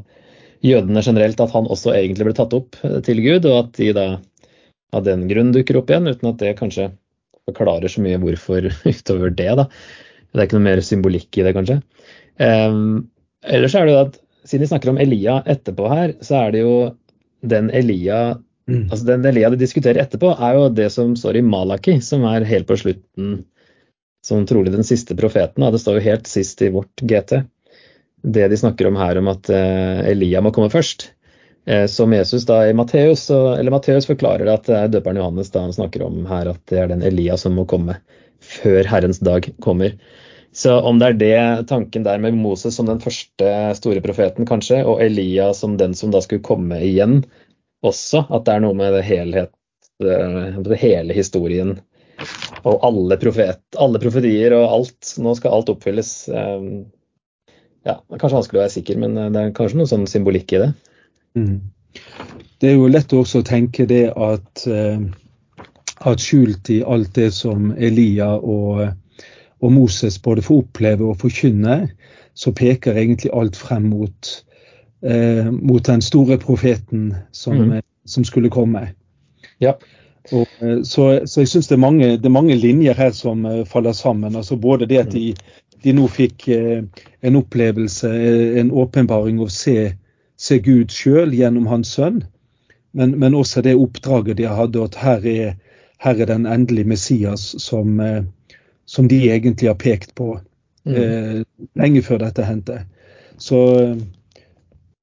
jødene 0.65 1.03
generelt 1.05 1.39
at 1.43 1.53
han 1.53 1.69
også 1.69 1.93
egentlig 1.95 2.29
ble 2.29 2.35
tatt 2.39 2.55
opp 2.57 2.79
eh, 2.83 2.99
til 3.07 3.23
Gud, 3.23 3.47
og 3.47 3.61
at 3.61 3.79
de 3.79 3.93
da 3.95 4.07
av 4.95 5.03
den 5.07 5.25
grunn 5.29 5.51
dukker 5.55 5.79
opp 5.79 5.91
igjen, 5.91 6.07
uten 6.07 6.31
at 6.31 6.39
det 6.41 6.55
kanskje 6.59 6.91
forklarer 7.47 7.91
så 7.91 8.03
mye 8.03 8.19
hvorfor 8.21 8.69
utover 8.91 9.33
det. 9.33 9.51
da. 9.59 9.67
Det 10.31 10.41
er 10.41 10.49
ikke 10.49 10.59
noe 10.59 10.67
mer 10.69 10.83
symbolikk 10.85 11.39
i 11.39 11.45
det, 11.47 11.53
kanskje. 11.57 11.81
Um, 12.37 13.07
ellers 13.47 13.75
er 13.75 13.87
det 13.87 13.95
jo 13.95 14.01
at 14.05 14.17
siden 14.47 14.63
vi 14.63 14.71
snakker 14.71 14.93
om 14.93 14.99
Elia 15.01 15.41
etterpå 15.49 15.89
her, 15.91 16.15
så 16.23 16.43
er 16.43 16.55
det 16.55 16.63
jo 16.63 16.75
den 17.47 17.69
Elia 17.75 18.37
mm. 18.69 18.87
altså 18.89 19.03
den 19.09 19.25
Elia 19.27 19.51
de 19.53 19.59
diskuterer 19.59 20.01
etterpå, 20.03 20.31
er 20.33 20.57
jo 20.57 20.69
det 20.73 20.87
som 20.93 21.15
står 21.19 21.39
i 21.39 21.45
Malaki, 21.45 21.97
som 22.03 22.25
er 22.29 22.47
helt 22.47 22.67
på 22.69 22.77
slutten, 22.79 23.41
som 24.25 24.47
trolig 24.47 24.73
den 24.73 24.87
siste 24.87 25.15
profeten. 25.19 25.63
Da. 25.63 25.71
Det 25.73 25.81
står 25.83 25.99
jo 25.99 26.07
helt 26.07 26.31
sist 26.31 26.63
i 26.63 26.71
vårt 26.73 27.03
GT. 27.03 27.41
Det 28.27 28.47
de 28.51 28.59
snakker 28.59 28.89
om 28.89 28.97
her, 28.99 29.19
om 29.19 29.29
at 29.31 29.51
uh, 29.51 30.07
Elia 30.07 30.41
må 30.43 30.51
komme 30.55 30.71
først. 30.73 31.11
Uh, 31.67 31.85
som 31.91 32.13
Jesus 32.15 32.45
da 32.47 32.61
i 32.67 32.75
Matteus, 32.77 33.25
eller 33.29 33.73
Matteus 33.73 34.07
forklarer 34.07 34.47
at 34.53 34.69
er 34.71 34.87
døperen 34.91 35.19
Johannes 35.19 35.51
da 35.51 35.65
han 35.65 35.75
snakker 35.75 36.05
om 36.05 36.21
her, 36.29 36.53
at 36.53 36.61
det 36.71 36.79
er 36.79 36.93
den 36.93 37.03
Elia 37.03 37.35
som 37.39 37.57
må 37.59 37.67
komme 37.67 37.99
før 38.43 38.87
Herrens 38.87 39.19
dag 39.19 39.49
kommer. 39.63 39.97
Så 40.55 40.79
om 40.79 40.99
det 40.99 41.07
er 41.07 41.17
det 41.19 41.67
tanken 41.69 42.05
der 42.05 42.21
med 42.23 42.37
Moses 42.39 42.77
som 42.79 42.87
den 42.87 43.01
første 43.03 43.51
store 43.77 44.01
profeten, 44.01 44.47
kanskje, 44.47 44.79
og 44.87 45.03
Elia 45.03 45.51
som 45.53 45.75
den 45.77 45.93
som 45.97 46.13
da 46.13 46.21
skulle 46.23 46.45
komme 46.45 46.79
igjen 46.81 47.19
også, 47.85 48.23
at 48.33 48.47
det 48.47 48.55
er 48.55 48.63
noe 48.63 48.77
med 48.77 48.95
det 48.95 49.03
helhet, 49.05 49.53
det 49.99 50.79
hele 50.81 51.13
historien 51.13 51.77
og 52.65 52.81
alle, 52.85 53.17
profet, 53.21 53.61
alle 53.77 54.01
profetier 54.01 54.55
og 54.57 54.65
alt. 54.65 55.13
Nå 55.21 55.33
skal 55.37 55.53
alt 55.53 55.69
oppfylles. 55.73 56.11
Eh, 56.29 56.67
ja, 57.87 57.95
det 57.99 58.17
er 58.17 58.21
kanskje 58.21 58.39
vanskelig 58.39 58.59
å 58.59 58.63
være 58.63 58.75
sikker, 58.79 59.01
men 59.03 59.17
det 59.17 59.43
er 59.43 59.55
kanskje 59.57 59.81
noe 59.81 59.89
sånn 59.89 60.09
symbolikk 60.09 60.55
i 60.57 60.63
det. 60.65 60.71
Mm. 61.37 61.61
Det 62.57 62.71
er 62.71 62.77
jo 62.77 62.89
lett 62.89 63.13
også 63.13 63.43
å 63.43 63.47
tenke 63.47 63.85
det 63.89 64.07
at, 64.11 64.65
eh, 64.65 65.01
at 66.09 66.23
skjult 66.23 66.71
i 66.73 66.81
alt 66.81 67.13
det 67.17 67.29
som 67.37 67.69
Elia 67.77 68.33
og 68.37 68.87
og 69.59 69.71
Moses 69.71 70.19
både 70.21 70.41
får 70.45 70.63
oppleve 70.63 71.05
og 71.07 71.19
forkynne, 71.21 71.87
så 72.37 72.53
peker 72.53 72.97
egentlig 72.97 73.33
alt 73.33 73.57
frem 73.57 73.89
mot, 73.89 74.33
eh, 75.01 75.49
mot 75.51 75.85
den 75.85 76.01
store 76.01 76.37
profeten 76.37 77.15
som, 77.31 77.57
mm. 77.57 77.81
som 78.05 78.23
skulle 78.23 78.53
komme. 78.53 78.87
Ja. 79.59 79.73
Og, 80.31 80.45
eh, 80.61 80.83
så, 80.83 81.25
så, 81.25 81.41
jeg 81.41 81.47
syns 81.47 81.71
det, 81.71 81.79
det, 81.79 82.25
er 82.25 82.35
mange 82.35 82.55
linjer 82.55 82.93
her 82.93 83.11
som 83.11 83.47
faller 83.65 83.91
sammen. 83.97 84.35
altså 84.35 84.55
Både 84.55 84.85
det 84.85 84.97
at 84.97 85.11
de, 85.11 85.33
de 85.83 85.93
nå 85.93 86.07
fikk 86.07 86.49
en 86.49 87.35
opplevelse, 87.35 88.11
en 88.59 88.71
åpenbaring 88.71 89.41
å 89.41 89.49
se, 89.49 89.95
se 90.37 90.59
Gud 90.63 90.93
sjøl 90.93 91.33
gjennom 91.33 91.67
hans 91.69 91.91
sønn, 91.97 92.21
men, 92.97 93.17
men, 93.19 93.35
også 93.35 93.61
det 93.65 93.75
oppdraget 93.77 94.39
de 94.39 94.47
hadde, 94.49 94.83
at 94.83 94.97
her 95.01 95.25
er, 95.27 95.55
her 96.01 96.21
er 96.21 96.29
den 96.29 96.45
endelige 96.49 96.89
Messias 96.89 97.49
som, 97.61 97.99
uh, 97.99 98.23
som 98.85 99.09
de 99.09 99.19
egentlig 99.29 99.69
har 99.69 99.77
pekt 99.81 100.15
på 100.15 100.37
mm. 100.87 100.95
eh, 100.95 101.41
lenge 101.75 102.01
før 102.01 102.21
dette 102.23 102.45
hendte. 102.47 102.79
Så, 103.37 103.59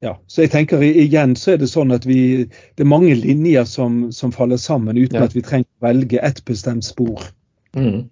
ja, 0.03 0.17
så 0.27 0.45
jeg 0.45 0.53
tenker 0.55 0.83
igjen 0.83 1.37
så 1.39 1.55
er 1.55 1.61
det 1.63 1.69
sånn 1.71 1.95
at 1.95 2.07
vi 2.09 2.49
Det 2.49 2.83
er 2.83 2.89
mange 2.91 3.15
linjer 3.15 3.67
som, 3.69 4.09
som 4.13 4.33
faller 4.35 4.59
sammen 4.59 4.99
uten 4.99 5.21
ja. 5.21 5.29
at 5.29 5.37
vi 5.37 5.45
trenger 5.45 5.69
å 5.69 5.87
velge 5.87 6.19
ett 6.19 6.43
bestemt 6.49 6.87
spor. 6.89 7.23
Mm. 7.77 8.09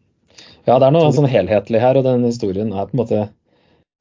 Ja, 0.68 0.78
det 0.78 0.86
er 0.86 0.94
noe 0.94 1.10
sånn 1.14 1.30
helhetlig 1.30 1.80
her, 1.82 1.98
og 1.98 2.06
den 2.06 2.26
historien 2.28 2.70
er 2.70 2.86
på 2.86 2.96
en 2.96 3.02
måte 3.02 3.22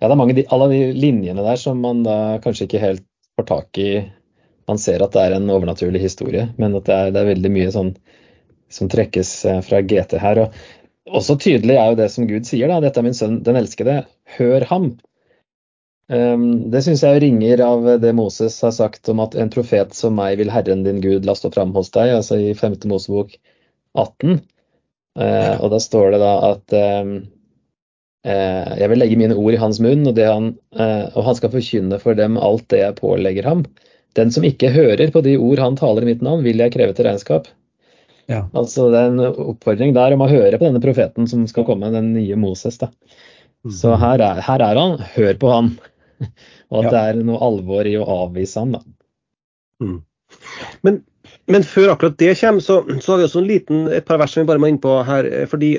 Ja, 0.02 0.10
det 0.10 0.14
er 0.14 0.20
mange 0.20 0.36
de, 0.38 0.46
alle 0.50 0.68
de 0.72 0.84
linjene 0.98 1.44
der 1.46 1.60
som 1.62 1.82
man 1.82 2.04
da 2.06 2.38
kanskje 2.44 2.68
ikke 2.68 2.82
helt 2.82 3.06
får 3.42 3.50
tak 3.50 3.82
i. 3.82 3.92
Man 4.70 4.80
ser 4.80 5.04
at 5.04 5.16
det 5.16 5.26
er 5.26 5.36
en 5.36 5.50
overnaturlig 5.52 6.02
historie, 6.04 6.48
men 6.62 6.78
at 6.78 6.88
det 6.88 6.98
er, 6.98 7.12
det 7.12 7.22
er 7.24 7.34
veldig 7.34 7.52
mye 7.52 7.72
sånn 7.74 7.96
som 8.72 8.88
trekkes 8.92 9.34
eh, 9.50 9.64
fra 9.66 9.82
GT 9.84 10.16
her. 10.22 10.46
og 10.46 10.62
også 11.12 11.36
tydelig 11.42 11.76
er 11.76 11.92
jo 11.92 11.98
det 12.00 12.10
som 12.14 12.28
Gud 12.30 12.46
sier, 12.48 12.70
da. 12.70 12.80
Dette 12.84 13.02
er 13.02 13.08
min 13.08 13.18
sønn, 13.18 13.42
den 13.44 13.58
elskede. 13.60 14.04
Hør 14.38 14.66
ham. 14.70 14.94
Um, 16.12 16.72
det 16.72 16.84
syns 16.86 17.04
jeg 17.06 17.22
ringer 17.24 17.62
av 17.64 17.86
det 18.04 18.12
Moses 18.16 18.58
har 18.66 18.74
sagt 18.76 19.08
om 19.12 19.22
at 19.24 19.36
en 19.40 19.52
profet 19.52 19.96
som 19.96 20.18
meg 20.20 20.38
vil 20.42 20.52
Herren 20.52 20.84
din 20.84 21.00
Gud 21.04 21.28
la 21.28 21.36
stå 21.38 21.54
fram 21.54 21.72
hos 21.76 21.92
deg, 21.96 22.12
altså 22.18 22.40
i 22.40 22.52
5. 22.58 22.82
Mosebok 22.92 23.38
18. 23.98 24.42
Uh, 25.18 25.24
eh, 25.26 25.54
og 25.58 25.72
da 25.74 25.80
står 25.84 26.14
det 26.14 26.22
da 26.24 26.34
at 26.52 26.76
uh, 26.76 27.14
jeg 28.22 28.90
vil 28.92 29.00
legge 29.02 29.18
mine 29.18 29.34
ord 29.34 29.56
i 29.56 29.60
hans 29.62 29.80
munn, 29.82 30.04
og, 30.06 30.20
han, 30.22 30.52
uh, 30.78 31.08
og 31.18 31.24
han 31.26 31.38
skal 31.40 31.50
forkynne 31.56 31.98
for 32.04 32.14
dem 32.14 32.36
alt 32.38 32.68
det 32.70 32.84
jeg 32.84 32.98
pålegger 33.00 33.48
ham. 33.50 33.64
Den 34.20 34.30
som 34.36 34.46
ikke 34.46 34.70
hører 34.76 35.10
på 35.14 35.24
de 35.26 35.38
ord 35.42 35.62
han 35.64 35.78
taler 35.80 36.06
i 36.06 36.12
mitt 36.12 36.22
navn, 36.26 36.44
vil 36.46 36.62
jeg 36.62 36.74
kreve 36.76 36.94
til 36.94 37.08
regnskap. 37.08 37.50
Ja. 38.30 38.46
Altså 38.54 38.90
Det 38.92 39.00
er 39.00 39.12
en 39.12 39.22
oppfordring 39.26 39.94
der 39.96 40.16
om 40.16 40.24
å 40.24 40.30
høre 40.32 40.58
på 40.60 40.68
denne 40.68 40.84
profeten 40.84 41.28
som 41.28 41.46
skal 41.50 41.66
komme, 41.68 41.92
den 41.94 42.14
nye 42.16 42.38
Moses. 42.40 42.78
da. 42.82 42.92
Så 43.68 43.94
mhm. 43.94 44.02
her 44.02 44.26
er, 44.26 44.42
her 44.46 44.66
er 44.66 44.80
han. 44.80 44.98
Hør 45.16 45.38
på 45.42 45.54
han. 45.54 45.72
Og 46.72 46.84
at 46.84 46.88
ja. 46.88 46.92
det 46.92 47.02
er 47.02 47.24
noe 47.28 47.40
alvor 47.44 47.88
i 47.88 47.98
å 48.00 48.08
avvise 48.26 48.62
han. 48.62 48.76
da. 48.78 48.84
Mm. 49.82 49.98
Men, 50.86 51.02
men, 51.52 51.66
før 51.68 51.96
akkurat 51.96 52.20
det 52.22 52.36
kommer, 52.40 52.64
så, 52.64 52.82
så, 53.00 53.12
har 53.12 53.20
vi 53.20 53.28
også 53.28 53.42
en 53.42 53.50
liten, 53.50 53.82
et 53.92 54.06
par 54.08 54.22
vers 54.22 54.32
som 54.32 54.44
vi 54.44 54.52
bare 54.52 54.62
må 54.62 54.70
inn 54.72 54.80
på 54.82 54.94
her. 55.08 55.28
Eh, 55.28 55.48
fordi 55.52 55.74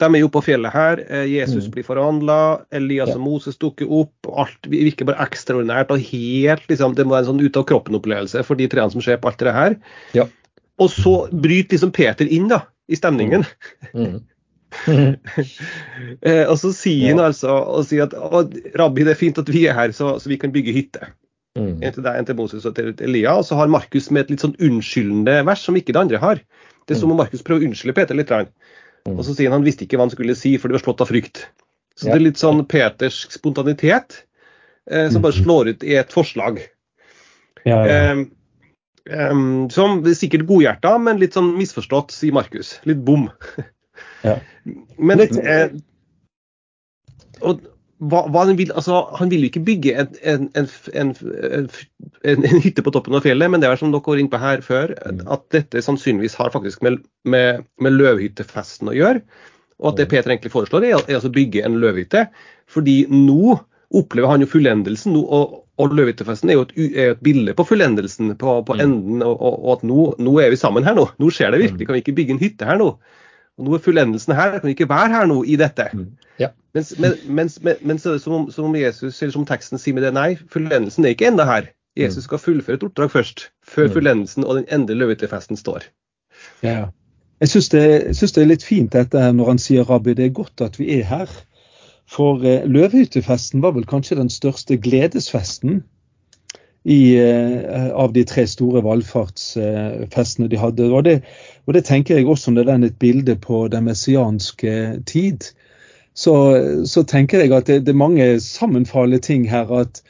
de 0.00 0.08
er 0.08 0.22
jo 0.22 0.30
på 0.32 0.42
fjellet 0.44 0.72
her. 0.74 1.02
Eh, 1.08 1.26
Jesus 1.34 1.66
mm. 1.66 1.70
blir 1.74 1.86
forhandla, 1.86 2.40
Elias 2.74 3.12
og 3.14 3.22
Moses 3.24 3.60
dukker 3.60 3.90
opp. 4.00 4.14
og 4.28 4.42
Alt 4.46 4.70
virker 4.72 5.08
bare 5.08 5.26
ekstraordinært 5.26 5.92
og 5.94 6.02
helt 6.10 6.66
liksom, 6.70 6.96
Det 6.98 7.06
må 7.06 7.16
være 7.16 7.26
en 7.26 7.30
sånn 7.32 7.44
ut-av-kroppen-opplevelse 7.44 8.44
for 8.46 8.60
de 8.60 8.68
treene 8.70 8.94
som 8.94 9.04
ser 9.04 9.20
på 9.20 9.30
alt 9.30 9.44
det 9.44 9.56
her. 9.56 9.78
Ja. 10.16 10.26
Og 10.80 10.92
så 10.92 11.14
bryter 11.30 11.76
liksom 11.76 11.94
Peter 11.96 12.28
inn 12.28 12.48
da, 12.52 12.64
i 12.88 12.98
stemningen. 12.98 13.44
Mm. 13.92 14.20
Mm. 14.86 15.16
og 16.50 16.56
så 16.60 16.70
sier 16.72 17.10
han 17.10 17.24
altså 17.24 17.50
og 17.50 17.88
sier 17.88 18.06
at 18.06 18.14
Rabbi, 18.78 19.02
det 19.02 19.16
er 19.16 19.18
fint 19.18 19.40
at 19.42 19.50
vi 19.50 19.64
er 19.66 19.74
her, 19.74 19.90
så, 19.96 20.14
så 20.22 20.30
vi 20.30 20.38
kan 20.40 20.54
bygge 20.54 20.76
hytte. 20.76 21.10
Mm. 21.58 21.80
En 21.82 21.94
til 21.94 22.04
deg, 22.04 22.14
en 22.14 22.28
til 22.28 22.38
Moses 22.38 22.66
og 22.68 22.76
til 22.76 22.92
Elia. 23.02 23.34
Og 23.36 23.46
så 23.48 23.58
har 23.58 23.72
Markus 23.72 24.08
med 24.14 24.24
et 24.24 24.34
litt 24.34 24.44
sånn 24.44 24.56
unnskyldende 24.62 25.40
vers 25.48 25.64
som 25.66 25.76
ikke 25.78 25.96
det 25.96 26.04
andre 26.04 26.22
har. 26.22 26.42
Det 26.86 26.96
er 26.96 27.00
som 27.00 27.10
om 27.10 27.18
mm. 27.18 27.24
Markus 27.24 27.42
prøver 27.46 27.64
å 27.64 27.70
unnskylde 27.70 27.96
Peter 27.98 28.18
litt. 28.18 28.30
Mm. 28.30 28.50
Og 29.08 29.22
så 29.24 29.32
sier 29.34 29.48
han 29.48 29.60
han 29.60 29.66
visste 29.66 29.86
ikke 29.86 29.96
hva 29.98 30.08
han 30.08 30.12
skulle 30.12 30.36
si, 30.38 30.56
for 30.60 30.68
det 30.68 30.78
var 30.78 30.84
slått 30.84 31.04
av 31.04 31.08
frykt. 31.10 31.46
Så 31.96 32.08
det 32.08 32.16
er 32.16 32.24
litt 32.24 32.40
sånn 32.40 32.62
petersk 32.68 33.32
spontanitet 33.34 34.22
eh, 34.90 35.08
som 35.12 35.24
bare 35.24 35.36
mm. 35.36 35.42
slår 35.44 35.72
ut 35.72 35.86
i 35.86 35.96
et 36.00 36.12
forslag. 36.14 36.60
Ja, 37.64 37.80
ja. 37.84 37.96
Eh, 37.96 38.28
Um, 39.10 39.70
som 39.70 40.04
sikkert 40.14 40.44
godhjerta, 40.46 40.92
men 41.02 41.18
litt 41.18 41.34
sånn 41.34 41.54
misforstått, 41.56 42.12
sier 42.14 42.34
Markus. 42.36 42.76
Litt 42.86 43.00
bom. 43.06 43.26
Ja. 44.22 44.36
men 45.08 45.18
det, 45.18 45.30
eh, 45.40 45.72
og 47.40 47.64
hva, 48.00 48.22
hva 48.32 48.44
han, 48.46 48.56
vil, 48.56 48.72
altså, 48.72 49.02
han 49.18 49.30
vil 49.32 49.44
ikke 49.48 49.62
bygge 49.66 49.92
en, 50.00 50.46
en, 50.56 50.68
en, 50.96 51.12
en, 52.24 52.46
hytte 52.64 52.84
på 52.84 52.92
toppen 52.94 53.16
av 53.18 53.26
fjellet, 53.26 53.52
men 53.52 53.60
det 53.60 53.68
er 53.68 53.80
som 53.80 53.92
dere 53.92 54.04
var 54.06 54.22
inne 54.22 54.32
på 54.32 54.40
her 54.40 54.64
før, 54.64 54.94
mm. 55.04 55.24
at 55.36 55.44
dette 55.52 55.84
sannsynligvis 55.84 56.38
har 56.40 56.52
faktisk 56.54 56.84
med, 56.86 57.02
med, 57.28 57.66
med 57.82 57.98
løvhyttefesten 57.98 58.88
å 58.92 58.96
gjøre. 58.96 59.24
Og 59.80 59.92
at 59.92 60.00
det 60.00 60.08
mm. 60.08 60.12
Peter 60.14 60.32
egentlig 60.32 60.54
foreslår, 60.54 60.86
er, 60.86 60.96
er 61.04 61.18
altså 61.18 61.32
å 61.32 61.36
bygge 61.36 61.64
en 61.66 61.78
løvhytte. 61.82 62.26
Fordi 62.70 63.02
nå 63.12 63.56
opplever 63.96 64.30
han 64.30 64.44
jo 64.44 64.50
fullendelsen. 64.50 65.14
Nå, 65.16 65.22
og, 65.24 65.56
og 65.80 65.94
Løvehyttefesten 65.96 66.52
er 66.52 66.58
jo 66.58 66.66
et, 66.66 66.74
er 66.90 67.14
et, 67.14 67.22
bilde 67.24 67.54
på 67.56 67.66
fullendelsen, 67.66 68.34
på, 68.40 68.58
på 68.66 68.76
mm. 68.76 68.82
enden. 68.84 69.24
Og, 69.26 69.40
og 69.40 69.72
at 69.78 69.86
nå, 69.88 70.10
nå, 70.20 70.36
er 70.42 70.52
vi 70.52 70.60
sammen 70.60 70.86
her 70.86 70.96
nå. 70.98 71.08
Nå 71.20 71.32
skjer 71.34 71.54
det 71.54 71.64
virkelig. 71.64 71.88
Kan 71.88 71.98
vi 71.98 72.04
ikke 72.04 72.16
bygge 72.20 72.36
en 72.36 72.42
hytte 72.44 72.68
her 72.68 72.80
nå? 72.80 72.92
Og 73.58 73.74
er 73.74 73.82
fullendelsen 73.84 74.34
her. 74.34 74.58
Kan 74.58 74.68
vi 74.68 74.76
ikke 74.76 74.88
være 74.88 75.08
her 75.08 75.26
nå 75.26 75.42
i 75.44 75.56
dette? 75.60 75.88
Mm. 75.92 76.06
Ja. 76.40 76.48
Mens, 76.74 76.94
men, 76.98 77.12
mens, 77.28 77.58
mens, 77.82 78.06
som, 78.22 78.50
som, 78.50 78.76
Jesus, 78.76 79.22
eller 79.22 79.32
som 79.32 79.46
teksten 79.46 79.80
sier 79.80 79.96
med 79.96 80.06
det, 80.06 80.14
nei, 80.16 80.36
fullendelsen 80.52 81.04
er 81.04 81.16
ikke 81.16 81.28
enda 81.32 81.44
her. 81.48 81.68
Jesus 81.98 82.24
skal 82.24 82.38
fullføre 82.38 82.78
et 82.78 82.86
oppdrag 82.86 83.10
først, 83.10 83.50
før 83.66 83.90
fullendelsen 83.90 84.46
og 84.46 84.60
den 84.60 84.66
endelige 84.70 85.02
løvehyttefesten 85.02 85.58
står. 85.58 85.88
Ja. 86.62 86.88
Jeg 87.40 87.48
syns 87.48 87.68
det, 87.72 87.82
det, 88.20 88.42
er 88.42 88.48
litt 88.48 88.64
fint 88.64 88.92
dette 88.92 89.20
her 89.20 89.32
når 89.32 89.54
han 89.54 89.62
sier 89.62 89.88
Rabbi, 89.88 90.14
det 90.14 90.28
er 90.28 90.36
godt 90.36 90.62
at 90.64 90.78
vi 90.78 90.92
er 91.00 91.06
her. 91.08 91.32
For 92.10 92.42
eh, 92.46 92.66
løvhyttefesten 92.66 93.62
var 93.62 93.74
vel 93.76 93.86
kanskje 93.86 94.18
den 94.18 94.30
største 94.30 94.76
gledesfesten 94.76 95.82
i, 96.84 97.18
eh, 97.18 97.90
av 97.90 98.12
de 98.12 98.24
tre 98.24 98.46
store 98.48 98.80
valfartsfestene 98.84 100.48
de 100.48 100.60
hadde. 100.60 100.88
Og 100.88 101.04
det, 101.04 101.20
og 101.66 101.74
det, 101.76 101.84
tenker 101.84 102.16
jeg 102.16 102.28
også 102.28 102.54
når 102.54 102.64
det 102.64 102.74
er 102.74 102.86
et 102.88 102.98
bilde 102.98 103.36
på 103.36 103.66
den 103.68 103.84
messianske 103.84 105.02
tid. 105.06 105.50
Så, 106.14 106.34
så 106.84 107.04
tenker 107.04 107.44
jeg 107.44 107.52
at 107.52 107.68
det, 107.68 107.84
det, 107.86 107.92
er 107.92 108.00
mange 108.00 108.40
sammenfallende 108.40 109.18
ting 109.18 109.46
her. 109.50 109.68
At, 109.72 110.02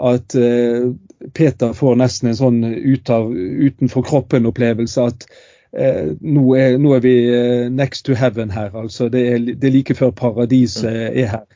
at 0.00 0.34
uh, 0.34 0.90
Peter 1.34 1.72
får 1.76 2.00
nesten 2.00 2.32
en 2.32 2.40
sånn 2.40 2.64
ut 2.64 3.12
av, 3.12 3.30
utenfor 3.30 4.04
kroppen-opplevelse. 4.08 5.06
At 5.12 5.28
uh, 5.76 6.16
nå, 6.20 6.48
er, 6.56 6.80
nå, 6.80 6.96
er, 6.96 7.04
vi 7.04 7.14
next 7.70 8.08
to 8.08 8.16
heaven 8.16 8.50
her. 8.50 8.72
altså 8.74 9.08
Det 9.08 9.26
er, 9.28 9.38
det 9.52 9.68
er 9.68 9.76
like 9.76 9.94
før 9.94 10.16
paradiset 10.16 10.88
mm. 10.88 11.16
er 11.22 11.34
her. 11.36 11.48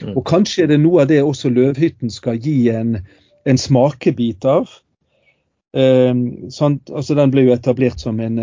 Mm. 0.00 0.14
Og 0.16 0.24
kanskje 0.24 0.64
er 0.64 0.72
det 0.72 0.80
noe 0.80 1.04
av 1.04 1.12
det 1.12 1.20
også 1.20 1.52
Løvhytten 1.52 2.10
skal 2.10 2.40
gi 2.40 2.70
en, 2.72 3.02
en 3.48 3.58
smakebit 3.58 4.44
av. 4.44 4.68
Sånn, 5.70 6.76
altså 6.90 7.14
Den 7.14 7.30
ble 7.30 7.44
jo 7.46 7.54
etablert 7.54 8.02
som 8.02 8.18
en, 8.20 8.40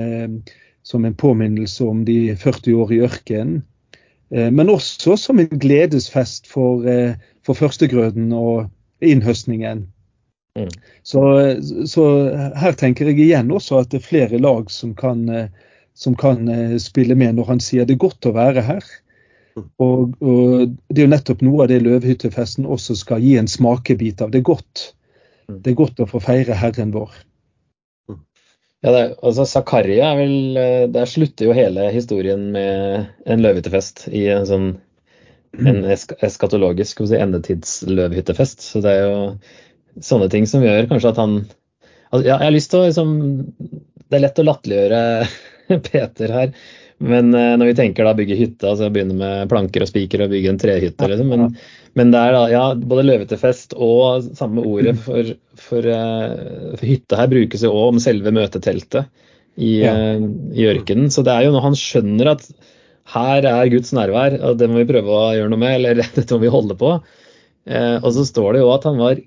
som 0.87 1.05
en 1.05 1.17
påminnelse 1.17 1.83
om 1.83 2.05
de 2.07 2.35
40 2.39 2.77
år 2.81 2.93
i 2.95 3.01
ørkenen. 3.05 3.57
Eh, 4.29 4.51
men 4.51 4.69
også 4.69 5.17
som 5.17 5.39
en 5.39 5.59
gledesfest 5.59 6.47
for, 6.47 6.87
eh, 6.87 7.15
for 7.45 7.55
førstegrøden 7.55 8.33
og 8.33 8.67
innhøstningen. 9.01 9.85
Mm. 10.57 10.69
Så, 11.03 11.21
så, 11.85 12.05
her 12.57 12.73
tenker 12.73 13.11
jeg 13.11 13.21
igjen 13.21 13.51
også 13.53 13.83
at 13.83 13.91
det 13.91 14.01
er 14.01 14.07
flere 14.09 14.41
lag 14.41 14.71
som 14.73 14.95
kan, 14.97 15.27
eh, 15.29 15.49
som 15.97 16.15
kan 16.15 16.49
spille 16.79 17.15
med 17.17 17.37
når 17.37 17.47
han 17.53 17.61
sier 17.63 17.85
det 17.85 17.95
er 17.95 18.05
godt 18.05 18.27
å 18.29 18.35
være 18.35 18.61
her. 18.65 18.83
Mm. 19.57 19.69
Og, 19.81 20.17
og, 20.21 20.75
Det 20.89 21.01
er 21.01 21.07
jo 21.07 21.13
nettopp 21.15 21.41
noe 21.45 21.65
av 21.65 21.71
det 21.71 21.81
løvhyttefesten 21.85 22.67
også 22.69 22.97
skal 22.99 23.23
gi 23.23 23.37
en 23.39 23.49
smakebit 23.49 24.21
av. 24.21 24.31
Det 24.33 24.43
er 24.43 24.49
godt. 24.51 24.91
Mm. 25.49 25.61
Det 25.63 25.71
er 25.71 25.79
godt 25.81 26.03
å 26.03 26.09
få 26.09 26.21
feire 26.23 26.57
Herren 26.57 26.93
vår. 26.95 27.15
Ja, 28.85 28.91
det, 28.93 29.03
altså 29.25 29.47
Zakaria 29.49 30.11
er 30.11 30.19
vel 30.19 30.57
eh, 30.61 30.83
Der 30.93 31.09
slutter 31.09 31.47
jo 31.47 31.55
hele 31.57 31.87
historien 31.89 32.51
med 32.53 33.07
en 33.25 33.41
løvhyttefest 33.41 34.05
i 34.13 34.27
en 34.29 34.45
sånn 34.45 34.67
en 35.57 35.79
eskatologisk 35.87 36.99
si, 37.07 37.15
endetidsløvhyttefest. 37.17 38.61
Så 38.61 38.81
det 38.83 38.91
er 38.93 39.07
jo 39.07 40.01
sånne 40.05 40.27
ting 40.29 40.45
som 40.49 40.61
gjør 40.61 40.89
kanskje 40.91 41.13
at 41.13 41.21
han 41.21 41.37
altså, 41.39 42.21
ja, 42.27 42.35
Jeg 42.35 42.45
har 42.45 42.53
lyst 42.53 42.69
til 42.69 42.83
å 42.83 42.85
liksom 42.85 43.15
Det 43.57 44.19
er 44.19 44.23
lett 44.27 44.41
å 44.43 44.45
latterliggjøre 44.45 45.79
Peter 45.89 46.35
her. 46.35 46.53
Men 46.97 47.29
uh, 47.35 47.53
når 47.59 47.71
vi 47.71 47.75
tenker 47.77 48.07
da 48.07 48.15
bygge 48.17 48.37
hytte, 48.39 48.65
altså 48.65 48.89
begynne 48.93 49.17
med 49.17 49.49
planker 49.51 49.83
og 49.85 49.89
spiker 49.89 50.23
og 50.25 50.31
bygge 50.33 50.49
en 50.49 50.61
trehytte, 50.61 51.09
liksom. 51.11 51.29
Men, 51.29 51.51
men 51.99 52.13
det 52.13 52.21
er 52.23 52.33
da 52.33 52.41
ja, 52.49 52.63
både 52.77 53.05
løvetefest 53.05 53.75
og 53.77 54.31
samme 54.37 54.63
ordet 54.65 54.95
mm. 54.97 55.03
for, 55.05 55.29
for, 55.61 55.85
uh, 55.85 56.73
for 56.73 56.85
hytte 56.89 57.19
her 57.19 57.29
brukes 57.33 57.65
jo 57.65 57.73
òg 57.75 57.93
om 57.93 58.01
selve 58.01 58.33
møteteltet 58.33 59.05
i, 59.55 59.83
ja. 59.83 59.93
uh, 59.93 60.25
i, 60.57 60.65
ørkenen. 60.71 61.13
Så 61.13 61.25
det 61.27 61.35
er 61.35 61.45
jo 61.45 61.53
når 61.53 61.67
han 61.69 61.77
skjønner 61.77 62.33
at 62.33 62.49
her 63.13 63.45
er 63.47 63.69
Guds 63.71 63.93
nærvær, 63.95 64.39
og 64.43 64.57
det 64.59 64.67
må 64.71 64.81
vi 64.81 64.89
prøve 64.89 65.13
å 65.13 65.29
gjøre 65.37 65.53
noe 65.53 65.61
med, 65.61 65.77
eller 65.77 66.01
dette 66.17 66.27
må 66.33 66.41
vi 66.43 66.53
holde 66.53 66.75
på. 66.79 66.97
og 67.67 68.09
så 68.15 68.23
står 68.27 68.55
det 68.55 68.59
jo 68.63 68.73
at 68.73 68.85
han 68.87 68.99
var 68.99 69.21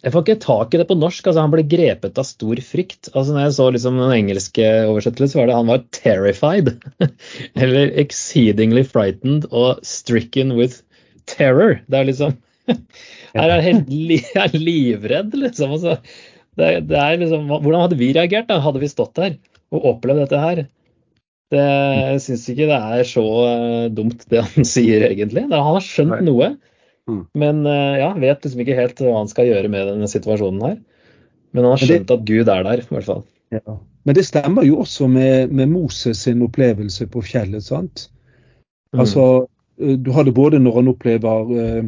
jeg 0.00 0.14
får 0.14 0.22
ikke 0.24 0.42
tak 0.42 0.74
i 0.74 0.78
det 0.80 0.86
på 0.88 0.96
norsk. 0.96 1.26
altså 1.28 1.42
Han 1.44 1.52
ble 1.52 1.64
grepet 1.68 2.18
av 2.20 2.24
stor 2.28 2.60
frykt. 2.64 3.10
altså 3.12 3.34
Når 3.34 3.42
jeg 3.44 3.56
så 3.56 3.66
liksom 3.74 3.98
den 4.00 4.14
engelske 4.16 4.68
oversettelsen, 4.88 5.34
så 5.34 5.40
var 5.40 5.50
det 5.50 5.58
han 5.58 5.72
var 5.72 5.84
'terrified'. 5.92 6.70
Eller 7.62 7.92
'exceedingly 7.92 8.84
frightened' 8.84 9.48
og 9.50 9.84
'stricken 9.84 10.56
with 10.56 10.80
terror'. 11.26 11.80
Det 11.88 11.98
er 11.98 12.08
liksom 12.08 12.36
Her 13.36 13.50
er 13.50 13.60
helt 13.60 13.88
li, 13.92 14.18
er 14.34 14.56
livredd, 14.56 15.36
liksom. 15.36 15.76
Altså, 15.76 15.98
det, 16.56 16.88
det, 16.88 16.96
er 16.96 17.20
liksom. 17.20 17.46
Hvordan 17.50 17.80
hadde 17.84 18.00
vi 18.00 18.12
reagert 18.16 18.48
da? 18.48 18.60
Hadde 18.64 18.80
vi 18.80 18.88
stått 18.88 19.16
der 19.20 19.36
og 19.70 19.84
opplevd 19.94 20.24
dette 20.24 20.40
her? 20.40 20.64
Det, 21.50 21.60
jeg 21.60 22.20
syns 22.24 22.48
ikke 22.48 22.66
det 22.70 22.78
er 22.78 23.06
så 23.10 23.22
uh, 23.26 23.86
dumt 23.90 24.22
det 24.30 24.42
han 24.46 24.66
sier, 24.66 25.04
egentlig. 25.10 25.48
Han 25.50 25.74
har 25.74 25.84
skjønt 25.84 26.22
noe. 26.24 26.54
Mm. 27.10 27.20
Men 27.42 27.66
eh, 27.66 27.98
ja, 28.00 28.10
vet 28.22 28.46
liksom 28.46 28.62
ikke 28.64 28.78
helt 28.78 29.02
hva 29.02 29.18
han 29.18 29.30
skal 29.30 29.50
gjøre 29.50 29.70
med 29.72 29.88
denne 29.92 30.08
situasjonen 30.10 30.64
her. 30.64 30.80
Men 31.50 31.66
han 31.66 31.74
har 31.74 31.82
skjønt 31.82 32.12
at 32.14 32.26
Gud 32.28 32.48
er 32.48 32.66
der, 32.66 32.82
i 32.82 32.94
hvert 32.94 33.08
fall. 33.08 33.24
Ja. 33.50 33.78
Men 34.06 34.16
det 34.16 34.24
stemmer 34.28 34.64
jo 34.64 34.80
også 34.84 35.08
med, 35.10 35.52
med 35.52 35.72
Moses 35.72 36.22
sin 36.24 36.42
opplevelse 36.46 37.08
på 37.10 37.22
fjellet. 37.26 37.66
sant? 37.66 38.08
Mm. 38.94 39.02
Altså, 39.04 39.24
du 39.80 39.96
Du 39.96 40.10
hadde 40.12 40.32
både 40.36 40.58
når 40.60 40.74
han 40.76 40.88
opplever 40.88 41.50
uh, 41.50 41.84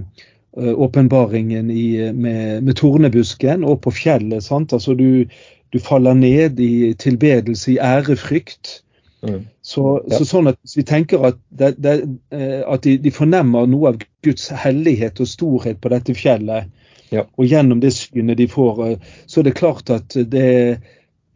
åpenbaringen 0.56 1.66
med, 1.66 2.62
med, 2.62 2.74
tornebusken 2.74 3.64
og 3.64 3.82
på 3.84 3.90
fjellet. 3.90 4.42
sant? 4.42 4.72
Altså 4.72 4.94
Du, 4.94 5.24
du 5.72 5.78
faller 5.78 6.14
ned 6.14 6.60
i 6.60 6.94
tilbedelse, 6.94 7.72
i 7.72 7.78
ærefrykt. 7.78 8.82
Mm. 9.22 9.44
Så, 9.62 10.02
ja. 10.10 10.18
så, 10.18 10.26
sånn 10.26 10.50
at 10.50 10.56
Hvis 10.64 10.80
vi 10.80 10.82
tenker 10.86 11.22
at, 11.28 11.36
det, 11.54 11.76
det, 11.78 11.92
eh, 12.34 12.62
at 12.66 12.82
de, 12.82 12.96
de, 12.98 13.12
fornemmer 13.14 13.68
noe 13.70 13.92
av 13.92 14.00
Guds 14.26 14.48
hellighet 14.64 15.20
og 15.22 15.30
storhet 15.30 15.78
på 15.82 15.92
dette 15.92 16.16
fjellet, 16.18 16.72
ja. 17.14 17.22
og 17.38 17.46
gjennom 17.46 17.82
det 17.82 17.92
synet 17.94 18.40
de 18.40 18.48
får, 18.50 18.82
eh, 18.88 19.12
så 19.30 19.40
er 19.40 19.46
det 19.46 19.58
klart 19.60 19.92
at 19.94 20.16
det, 20.16 20.48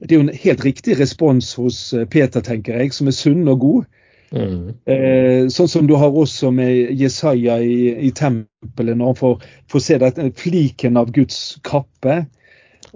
det 0.02 0.10
er 0.10 0.18
jo 0.18 0.24
en 0.26 0.34
helt 0.42 0.64
riktig 0.66 0.98
respons 0.98 1.52
hos 1.60 1.78
eh, 1.94 2.08
Peter, 2.10 2.42
tenker 2.44 2.80
jeg, 2.80 2.94
som 2.96 3.10
er 3.10 3.16
sunn 3.16 3.46
og 3.52 3.62
god. 3.62 3.86
Mm. 4.34 4.62
Eh, 4.90 5.42
sånn 5.52 5.70
som 5.70 5.86
du 5.86 5.94
har 6.00 6.10
også 6.10 6.50
med 6.54 6.90
Jesaja 6.98 7.60
i, 7.62 7.94
i 8.08 8.10
tempelet, 8.10 8.96
når 8.96 9.12
han 9.12 9.20
får, 9.20 9.44
får 9.70 9.84
se 9.84 10.00
dette, 10.02 10.30
fliken 10.40 10.98
av 10.98 11.12
Guds 11.14 11.60
kappe. 11.66 12.24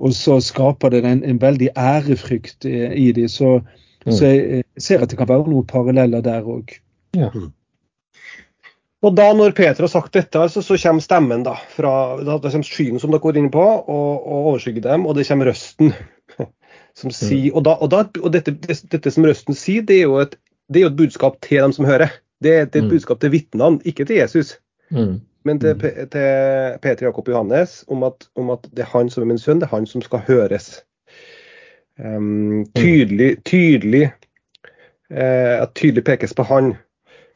Og 0.00 0.14
så 0.16 0.38
skaper 0.42 0.92
det 0.94 1.05
en, 1.05 1.22
en 1.26 1.40
veldig 1.40 1.70
ærefrykt 1.79 2.66
i, 2.68 2.76
i 3.07 3.11
dem. 3.16 3.29
Så, 3.31 3.61
Mm. 4.06 4.12
Så 4.16 4.28
jeg 4.28 4.64
ser 4.80 5.02
at 5.04 5.12
det 5.12 5.18
kan 5.20 5.28
være 5.28 5.50
noen 5.50 5.66
paralleller 5.68 6.22
der 6.24 6.46
òg. 6.46 6.76
Ja. 7.16 7.30
Mm. 7.34 7.50
Og 9.00 9.14
da 9.16 9.30
når 9.32 9.54
Peter 9.56 9.86
har 9.86 9.88
sagt 9.92 10.12
dette, 10.12 10.42
så, 10.52 10.60
så 10.62 10.76
kommer 10.76 11.04
stemmen 11.04 11.44
da, 11.46 11.54
fra 11.72 11.92
da, 12.20 12.36
det 12.36 12.52
kommer 12.52 12.68
skyen 12.68 13.00
som 13.00 13.12
dere 13.12 13.24
går 13.24 13.38
inn 13.40 13.48
på, 13.52 13.62
og, 13.64 14.10
og 14.18 14.50
overskygger 14.52 14.84
dem, 14.90 15.06
og 15.08 15.16
det 15.16 15.24
kommer 15.28 15.48
røsten. 15.48 15.94
som 17.00 17.08
mm. 17.08 17.16
sier, 17.16 17.54
Og, 17.54 17.64
da, 17.64 17.76
og, 17.80 17.90
da, 17.92 18.04
og 18.20 18.34
dette, 18.34 18.54
dette, 18.60 19.12
som 19.14 19.24
røsten 19.24 19.56
sier, 19.56 19.86
det 19.86 20.02
er, 20.02 20.08
jo 20.08 20.20
et, 20.20 20.36
det 20.68 20.82
er 20.82 20.88
jo 20.88 20.92
et 20.92 21.00
budskap 21.00 21.40
til 21.46 21.64
dem 21.64 21.72
som 21.76 21.88
hører. 21.88 22.12
Det, 22.40 22.52
det 22.72 22.80
er 22.80 22.84
et 22.84 22.92
budskap 22.92 23.20
til 23.20 23.32
vitnene, 23.32 23.80
ikke 23.88 24.04
til 24.08 24.20
Jesus. 24.20 24.54
Mm. 24.90 25.20
Men 25.48 25.60
til, 25.60 25.76
til 25.80 26.78
Peter 26.82 27.06
Jakob 27.06 27.28
Johannes 27.28 27.84
om 27.88 28.02
at, 28.04 28.28
om 28.36 28.50
at 28.52 28.66
det 28.76 28.84
er 28.84 28.92
han 28.92 29.08
som 29.12 29.24
er 29.24 29.30
min 29.32 29.40
sønn, 29.40 29.60
det 29.62 29.70
er 29.70 29.76
han 29.76 29.88
som 29.88 30.04
skal 30.04 30.24
høres. 30.26 30.82
Um, 32.00 32.64
tydelig, 32.72 33.44
tydelig 33.44 34.06
uh, 35.12 35.56
at 35.62 35.74
tydelig 35.76 36.04
pekes 36.06 36.32
på 36.32 36.46
han 36.48 36.74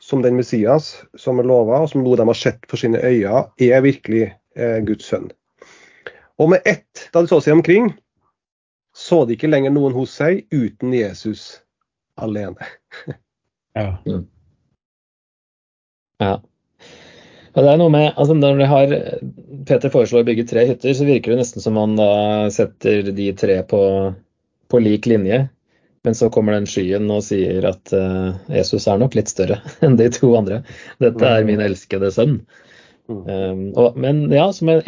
som 0.01 0.23
den 0.25 0.37
Messias 0.37 1.03
som 1.21 1.41
er 1.41 1.49
lova, 1.49 1.83
og 1.83 1.91
som 1.93 2.05
noe 2.05 2.17
de 2.17 2.25
har 2.29 2.39
sett 2.39 2.65
for 2.71 2.81
sine 2.81 3.01
øyne, 3.01 3.45
er 3.61 3.85
virkelig 3.85 4.31
uh, 4.57 4.81
Guds 4.87 5.11
sønn. 5.11 5.29
Og 6.41 6.51
med 6.55 6.65
ett, 6.65 7.09
da 7.13 7.23
de 7.23 7.31
så 7.31 7.41
seg 7.45 7.59
omkring, 7.59 7.93
så 8.97 9.25
de 9.25 9.37
ikke 9.37 9.51
lenger 9.51 9.75
noen 9.75 9.95
hos 9.97 10.17
seg 10.17 10.45
uten 10.55 10.95
Jesus 10.95 11.61
alene. 12.21 12.73
ja. 13.79 13.95
Mm. 14.07 14.27
ja. 16.23 16.35
Og 17.55 17.63
det 17.63 17.71
er 17.71 17.79
noe 17.79 17.93
med, 17.93 18.09
altså 18.19 18.35
Når 18.35 18.57
de 18.59 18.67
har, 18.67 18.93
Peter 19.69 19.93
foreslår 19.93 20.25
å 20.25 20.27
bygge 20.27 20.47
tre 20.51 20.65
hytter, 20.67 20.95
så 20.97 21.07
virker 21.07 21.35
det 21.35 21.45
nesten 21.45 21.63
som 21.63 21.77
han 21.79 21.95
da 21.99 22.09
setter 22.55 23.13
de 23.15 23.29
tre 23.39 23.61
på 23.71 23.81
på 24.75 24.83
lik 24.83 25.07
linje. 25.07 25.45
Men 26.05 26.15
så 26.15 26.29
kommer 26.31 26.53
den 26.53 26.67
skyen 26.69 27.07
og 27.09 27.23
sier 27.25 27.65
at 27.65 27.93
uh, 27.97 28.35
Jesus 28.53 28.85
er 28.91 28.99
nok 29.01 29.15
litt 29.17 29.31
større 29.33 29.61
enn 29.87 29.97
de 29.97 30.11
to 30.13 30.35
andre. 30.37 30.61
Dette 31.01 31.31
er 31.31 31.47
min 31.49 31.63
elskede 31.65 32.11
sønn. 32.13 32.41
Um, 33.09 33.71
og, 33.77 33.97
men 34.01 34.27
ja, 34.33 34.49
som 34.53 34.69
en, 34.75 34.85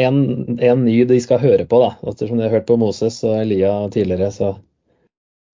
en, 0.57 0.85
ny 0.85 0.99
de 1.09 1.21
skal 1.21 1.41
høre 1.41 1.65
på, 1.69 1.81
da. 1.81 1.95
Ettersom 2.11 2.41
de 2.41 2.45
har 2.45 2.59
hørt 2.59 2.69
på 2.69 2.79
Moses 2.81 3.23
og 3.29 3.39
Elia 3.39 3.73
tidligere, 3.93 4.29
så 4.33 4.55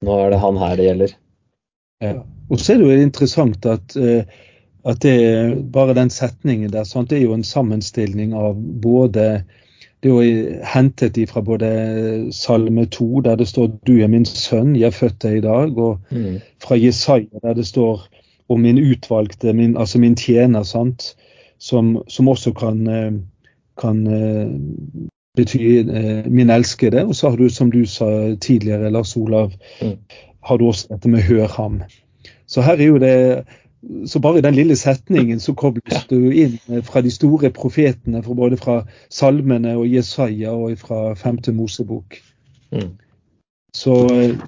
nå 0.03 0.19
er 0.19 0.35
det 0.35 0.43
han 0.43 0.59
her 0.59 0.75
det 0.79 0.89
gjelder. 0.89 1.17
Ja. 2.03 2.15
Og 2.51 2.59
så 2.59 2.75
er 2.75 2.83
det 2.83 2.89
jo 2.89 3.07
interessant 3.07 3.71
at, 3.71 3.99
uh, 3.99 4.23
at 4.91 5.03
det, 5.07 5.17
bare 5.75 5.99
den 5.99 6.11
setningen 6.11 6.73
der, 6.75 6.89
sant? 6.89 7.11
det 7.13 7.21
er 7.21 7.29
jo 7.29 7.39
en 7.39 7.47
sammenstilling 7.47 8.35
av 8.35 8.59
både 8.59 9.45
det 10.03 10.11
er 10.11 10.15
jo 10.15 10.55
hentet 10.75 11.19
fra 11.31 11.41
både 11.41 11.69
Salme 12.35 12.87
2, 12.87 13.21
der 13.21 13.37
det 13.37 13.49
står 13.49 13.67
'Du 13.87 13.99
er 13.99 14.07
min 14.07 14.25
sønn, 14.25 14.77
jeg 14.77 14.87
er 14.87 14.91
født 14.91 15.23
deg 15.23 15.37
i 15.37 15.41
dag', 15.41 15.79
og 15.79 15.99
mm. 16.11 16.41
fra 16.63 16.75
Jesaja, 16.75 17.39
der 17.43 17.55
det 17.55 17.67
står 17.67 18.09
om 18.49 18.61
min 18.61 18.79
utvalgte, 18.79 19.53
min, 19.53 19.77
altså 19.77 19.99
min 19.99 20.17
tjener, 20.17 20.63
sant? 20.63 21.17
Som, 21.59 22.03
som 22.09 22.29
også 22.29 22.53
kan, 22.53 22.87
eh, 22.87 23.13
kan 23.79 24.07
eh, 24.07 24.49
bety 25.37 25.57
eh, 25.57 26.27
min 26.27 26.51
elskede. 26.51 27.05
Og 27.07 27.15
så 27.15 27.31
har 27.31 27.37
du, 27.37 27.49
som 27.49 27.71
du 27.71 27.87
sa 27.87 28.35
tidligere, 28.35 28.91
Lars 28.91 29.17
Olav, 29.17 29.53
mm. 29.83 29.97
har 30.43 30.57
du 30.57 30.67
også 30.67 30.87
dette 30.91 31.09
med 31.09 31.21
'hør 31.21 31.47
ham'. 31.47 31.83
Så 32.47 32.63
her 32.63 32.73
er 32.73 32.85
jo 32.85 32.99
det 32.99 33.45
så 34.07 34.21
bare 34.23 34.39
i 34.39 34.45
den 34.45 34.55
lille 34.55 34.77
setningen 34.77 35.41
så 35.41 35.55
kobles 35.59 36.05
du 36.11 36.31
inn 36.31 36.83
fra 36.87 37.03
de 37.03 37.11
store 37.11 37.51
profetene, 37.55 38.23
fra 38.23 38.35
både 38.39 38.59
fra 38.61 38.77
salmene 39.11 39.75
og 39.79 39.89
Jesaja 39.91 40.53
og 40.55 40.77
fra 40.79 41.15
femte 41.19 41.53
Mosebok. 41.53 42.21
Mm. 42.71 42.93
Så, 43.75 43.97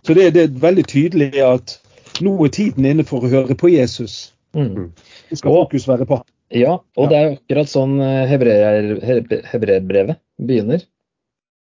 så 0.04 0.14
det, 0.14 0.30
det, 0.36 0.42
er 0.42 0.62
veldig 0.62 0.84
tydelig 0.86 1.32
at 1.42 1.78
nå 2.22 2.36
er 2.44 2.52
tiden 2.54 2.86
inne 2.86 3.06
for 3.06 3.24
å 3.24 3.32
høre 3.32 3.56
på 3.58 3.72
Jesus. 3.72 4.34
Mm. 4.54 4.92
Det 5.30 5.40
skal 5.40 5.56
fokus 5.64 5.88
være 5.88 6.06
på 6.06 6.20
ham. 6.20 6.28
Ja, 6.54 6.76
og 6.96 7.08
ja. 7.08 7.10
det 7.10 7.18
er 7.18 7.32
akkurat 7.34 7.70
sånn 7.72 7.96
eh, 8.04 8.28
hebreerbrevet 8.30 10.20
begynner. 10.38 10.84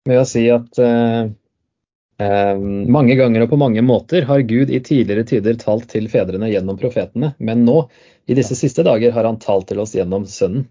med 0.08 0.22
å 0.22 0.26
si 0.26 0.48
at 0.50 0.80
eh, 0.82 1.20
eh, 1.20 1.30
mange 2.20 3.16
ganger 3.16 3.46
og 3.46 3.52
på 3.54 3.60
mange 3.62 3.82
måter 3.86 4.26
har 4.28 4.42
Gud 4.44 4.70
i 4.70 4.82
tidligere 4.84 5.24
tider 5.24 5.56
talt 5.60 5.88
til 5.92 6.10
fedrene 6.12 6.50
gjennom 6.52 6.80
profetene, 6.80 7.34
men 7.40 7.64
nå, 7.68 7.86
i 8.28 8.36
disse 8.36 8.58
siste 8.60 8.84
dager, 8.84 9.14
har 9.16 9.24
han 9.24 9.40
talt 9.40 9.70
til 9.70 9.80
oss 9.80 9.96
gjennom 9.96 10.26
Sønnen. 10.28 10.68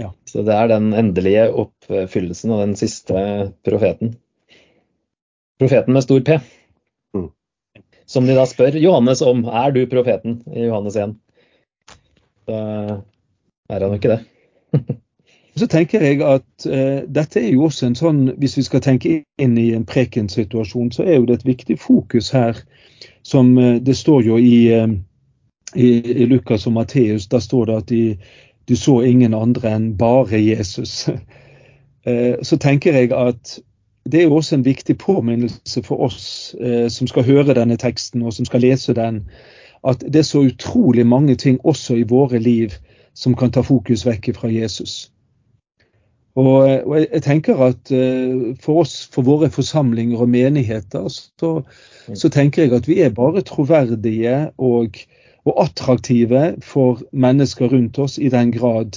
Ja. 0.00 0.08
Så 0.24 0.42
det 0.46 0.54
er 0.56 0.70
den 0.72 0.94
endelige 0.96 1.50
oppfyllelsen 1.52 2.54
av 2.54 2.62
den 2.64 2.74
siste 2.80 3.14
profeten. 3.66 4.16
Profeten 5.60 5.92
med 5.92 6.06
stor 6.06 6.24
P. 6.24 6.38
Mm. 7.12 7.28
Som 8.08 8.26
de 8.26 8.36
da 8.38 8.48
spør 8.48 8.80
Johannes 8.80 9.22
om 9.22 9.44
er 9.46 9.76
du 9.76 9.84
profeten 9.92 10.40
i 10.48 10.64
Johannes 10.64 10.96
1. 10.96 11.12
Da 12.48 12.62
er 13.68 13.84
han 13.84 13.92
jo 13.92 14.00
ikke 14.00 14.16
det. 14.16 14.22
Så 15.56 15.66
tenker 15.68 16.00
jeg 16.00 16.22
at 16.24 16.66
eh, 16.66 17.02
dette 17.08 17.40
er 17.40 17.50
jo 17.52 17.66
også 17.68 17.86
en 17.86 17.96
sånn, 17.98 18.20
hvis 18.40 18.56
vi 18.56 18.64
skal 18.64 18.80
tenke 18.84 19.18
inn 19.42 19.56
i 19.60 19.72
en 19.76 19.84
prekensituasjon, 19.84 20.92
så 20.94 21.04
er 21.04 21.18
jo 21.18 21.26
det 21.28 21.40
et 21.40 21.48
viktig 21.50 21.76
fokus 21.80 22.30
her. 22.32 22.56
Som 23.22 23.58
eh, 23.58 23.76
det 23.84 23.96
står 23.98 24.22
jo 24.24 24.38
i, 24.40 24.72
eh, 24.72 24.94
i, 25.76 25.90
i 26.24 26.28
Lukas 26.30 26.66
og 26.66 26.78
Matteus, 26.78 27.28
da 27.28 27.40
står 27.40 27.68
det 27.68 27.76
at 27.82 27.92
de, 27.92 28.02
du 28.68 28.76
så 28.76 29.02
ingen 29.04 29.34
andre 29.36 29.76
enn 29.76 29.92
bare 30.00 30.40
Jesus. 30.40 31.04
Eh, 32.02 32.34
så 32.42 32.56
tenker 32.58 32.96
jeg 32.98 33.12
at 33.14 33.60
det 34.10 34.18
er 34.18 34.24
jo 34.24 34.34
også 34.34 34.56
en 34.56 34.64
viktig 34.66 34.96
påminnelse 34.98 35.82
for 35.86 36.02
oss 36.02 36.56
eh, 36.58 36.88
som 36.90 37.06
skal 37.06 37.22
høre 37.22 37.54
denne 37.54 37.76
teksten 37.78 38.24
og 38.26 38.34
som 38.34 38.48
skal 38.48 38.64
lese 38.66 38.90
den, 38.98 39.20
at 39.86 40.02
det 40.02 40.18
er 40.18 40.26
så 40.26 40.42
utrolig 40.42 41.06
mange 41.06 41.36
ting 41.38 41.60
også 41.62 41.94
i 41.94 42.02
våre 42.02 42.38
liv 42.42 42.74
som 43.14 43.36
kan 43.38 43.54
ta 43.54 43.62
fokus 43.62 44.02
vekk 44.06 44.32
fra 44.34 44.50
Jesus. 44.50 45.11
Og, 46.34 46.46
og 46.86 46.96
jeg, 46.96 47.08
jeg 47.12 47.22
tenker 47.22 47.60
at 47.60 47.92
eh, 47.92 48.54
for 48.60 48.82
oss, 48.82 48.94
for 49.12 49.26
våre 49.26 49.50
forsamlinger 49.52 50.20
og 50.24 50.30
menigheter, 50.32 51.08
så, 51.12 51.50
så 52.14 52.30
tenker 52.32 52.64
jeg 52.64 52.72
at 52.72 52.88
vi 52.88 53.00
er 53.04 53.12
bare 53.12 53.44
troverdige 53.44 54.50
og, 54.56 54.96
og 55.44 55.62
attraktive 55.64 56.54
for 56.64 57.02
mennesker 57.12 57.68
rundt 57.72 57.98
oss 57.98 58.16
i 58.18 58.32
den 58.32 58.52
grad 58.52 58.96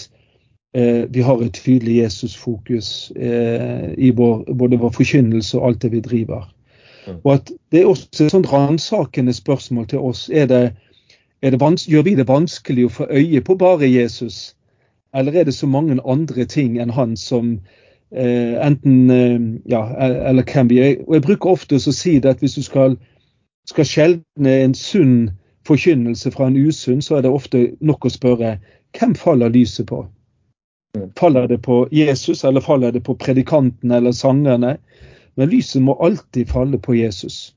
eh, 0.76 1.04
vi 1.12 1.28
har 1.28 1.44
et 1.44 1.54
tydelig 1.60 1.98
Jesus-fokus 2.04 3.12
eh, 3.16 3.92
i 3.98 4.14
vår, 4.16 4.48
både 4.56 4.80
vår 4.80 4.96
forkynnelse 4.96 5.60
og 5.60 5.68
alt 5.68 5.82
det 5.84 5.92
vi 5.92 6.00
driver. 6.00 6.48
Mm. 7.08 7.20
Og 7.24 7.34
at 7.34 7.52
Det 7.72 7.82
er 7.82 7.86
også 7.86 8.24
et 8.24 8.32
sånt 8.32 8.52
ransakende 8.54 9.34
spørsmål 9.34 9.88
til 9.88 10.00
oss. 10.00 10.30
Er 10.34 10.46
det, 10.46 10.72
er 11.42 11.52
det 11.52 11.60
vans 11.60 11.84
gjør 11.88 12.08
vi 12.08 12.16
det 12.16 12.28
vanskelig 12.28 12.86
å 12.86 12.96
få 13.04 13.08
øye 13.12 13.42
på 13.42 13.60
bare 13.60 13.92
Jesus? 13.92 14.56
Eller 15.16 15.40
er 15.40 15.44
det 15.44 15.54
så 15.54 15.68
mange 15.68 15.98
andre 16.06 16.46
ting 16.46 16.80
enn 16.82 16.92
han 16.92 17.16
som 17.18 17.60
eh, 18.12 18.56
enten 18.68 19.10
eh, 19.10 19.40
Ja, 19.72 19.84
eller 20.30 20.44
hvem 20.44 20.70
vi 20.70 20.80
er? 20.80 20.96
Og 21.08 21.14
Jeg 21.14 21.22
bruker 21.22 21.50
ofte 21.50 21.76
å 21.80 21.96
si 21.96 22.20
det 22.20 22.36
at 22.36 22.44
hvis 22.44 22.58
du 22.60 22.64
skal, 22.64 22.98
skal 23.68 23.86
skjelne 23.86 24.56
en 24.64 24.76
sunn 24.76 25.32
forkynnelse 25.66 26.32
fra 26.32 26.48
en 26.48 26.58
usunn, 26.58 27.02
så 27.02 27.18
er 27.18 27.26
det 27.26 27.32
ofte 27.32 27.72
nok 27.82 28.06
å 28.06 28.14
spørre 28.14 28.58
hvem 28.96 29.16
faller 29.16 29.50
lyset 29.50 29.88
på? 29.90 30.06
Faller 31.20 31.48
det 31.48 31.62
på 31.62 31.88
Jesus, 31.92 32.44
eller 32.44 32.62
faller 32.62 32.92
det 32.92 33.04
på 33.04 33.16
predikanten 33.20 33.92
eller 33.92 34.12
sangerne? 34.12 34.78
Men 35.36 35.50
lyset 35.50 35.82
må 35.82 35.98
alltid 36.00 36.48
falle 36.48 36.80
på 36.80 36.96
Jesus. 36.96 37.56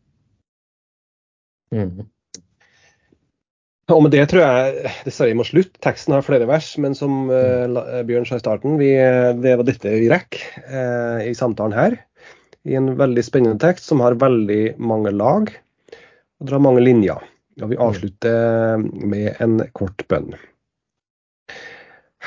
Mm. 1.70 2.08
Og 3.88 4.03
med 4.05 4.12
det 4.12 4.27
tror 4.29 4.42
jeg 4.42 4.90
dessverre 5.07 5.33
vi 5.33 5.38
må 5.38 5.46
slutte. 5.48 5.81
Teksten 5.85 6.12
har 6.12 6.27
flere 6.27 6.48
vers, 6.48 6.74
men 6.83 6.96
som 6.96 7.31
uh, 7.33 8.03
Bjørn 8.05 8.27
sa 8.29 8.37
i 8.37 8.42
starten, 8.42 8.77
vi, 8.81 8.90
det 9.40 9.55
var 9.57 9.64
dette 9.64 9.94
vi 9.94 10.11
rekker 10.12 10.44
uh, 10.68 11.24
i 11.24 11.33
samtalen 11.37 11.77
her. 11.77 11.96
I 12.68 12.77
en 12.77 12.92
veldig 12.98 13.24
spennende 13.24 13.61
tekst 13.62 13.88
som 13.88 14.05
har 14.05 14.18
veldig 14.20 14.77
mange 14.77 15.14
lag 15.16 15.48
og 15.48 16.51
drar 16.51 16.62
mange 16.62 16.85
linjer. 16.85 17.24
Og 17.62 17.72
vi 17.72 17.81
avslutter 17.81 18.85
med 18.85 19.40
en 19.42 19.62
kort 19.72 20.05
bønn. 20.12 20.37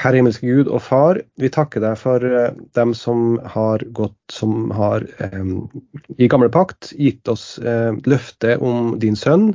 Herre 0.02 0.18
himmelske 0.18 0.48
Gud 0.50 0.70
og 0.72 0.82
Far, 0.82 1.20
vi 1.38 1.50
takker 1.54 1.84
deg 1.84 1.98
for 2.00 2.24
eh, 2.26 2.54
dem 2.78 2.94
som 2.98 3.36
har 3.54 3.84
gått, 3.94 4.18
som 4.34 4.72
har 4.74 5.06
um, 5.36 5.68
i 6.18 6.30
gamle 6.32 6.50
pakt 6.50 6.94
gitt 6.98 7.28
oss 7.30 7.60
uh, 7.62 7.94
løfte 8.10 8.56
om 8.64 8.96
din 9.04 9.20
sønn. 9.20 9.52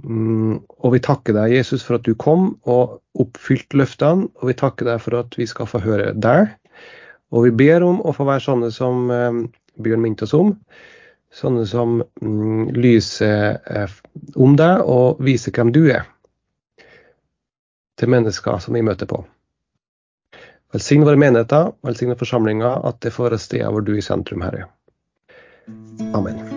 Mm, 0.00 0.62
og 0.80 0.94
vi 0.94 1.02
takker 1.04 1.36
deg, 1.36 1.52
Jesus, 1.58 1.84
for 1.84 1.98
at 1.98 2.06
du 2.08 2.14
kom 2.18 2.54
og 2.64 2.98
oppfylte 3.20 3.78
løftene. 3.80 4.30
Og 4.40 4.50
vi 4.50 4.56
takker 4.58 4.88
deg 4.88 5.02
for 5.04 5.20
at 5.20 5.36
vi 5.38 5.48
skal 5.50 5.68
få 5.70 5.82
høre 5.84 6.12
deg. 6.16 6.54
Og 7.32 7.46
vi 7.46 7.52
ber 7.62 7.84
om 7.86 8.00
å 8.04 8.14
få 8.16 8.26
være 8.28 8.44
sånne 8.44 8.72
som 8.74 9.12
eh, 9.12 9.42
Bjørn 9.82 10.02
minte 10.04 10.26
oss 10.26 10.34
om. 10.36 10.54
Sånne 11.32 11.64
som 11.68 12.02
mm, 12.20 12.72
lyser 12.76 13.62
eh, 13.72 14.00
om 14.36 14.56
deg 14.60 14.82
og 14.84 15.22
viser 15.24 15.54
hvem 15.56 15.72
du 15.72 15.86
er 15.86 16.04
til 18.00 18.12
mennesker 18.12 18.60
som 18.60 18.76
vi 18.76 18.84
møter 18.84 19.08
på. 19.08 19.22
Velsign 20.72 21.04
våre 21.04 21.20
menigheter, 21.20 21.74
velsign 21.84 22.16
forsamlinger, 22.16 22.80
at 22.88 23.00
det 23.04 23.12
får 23.12 23.30
være 23.30 23.42
steder 23.44 23.72
hvor 23.72 23.84
du 23.84 23.94
er 23.94 24.00
i 24.00 24.06
sentrum, 24.08 24.44
Herre. 24.44 24.66
Amen. 26.16 26.51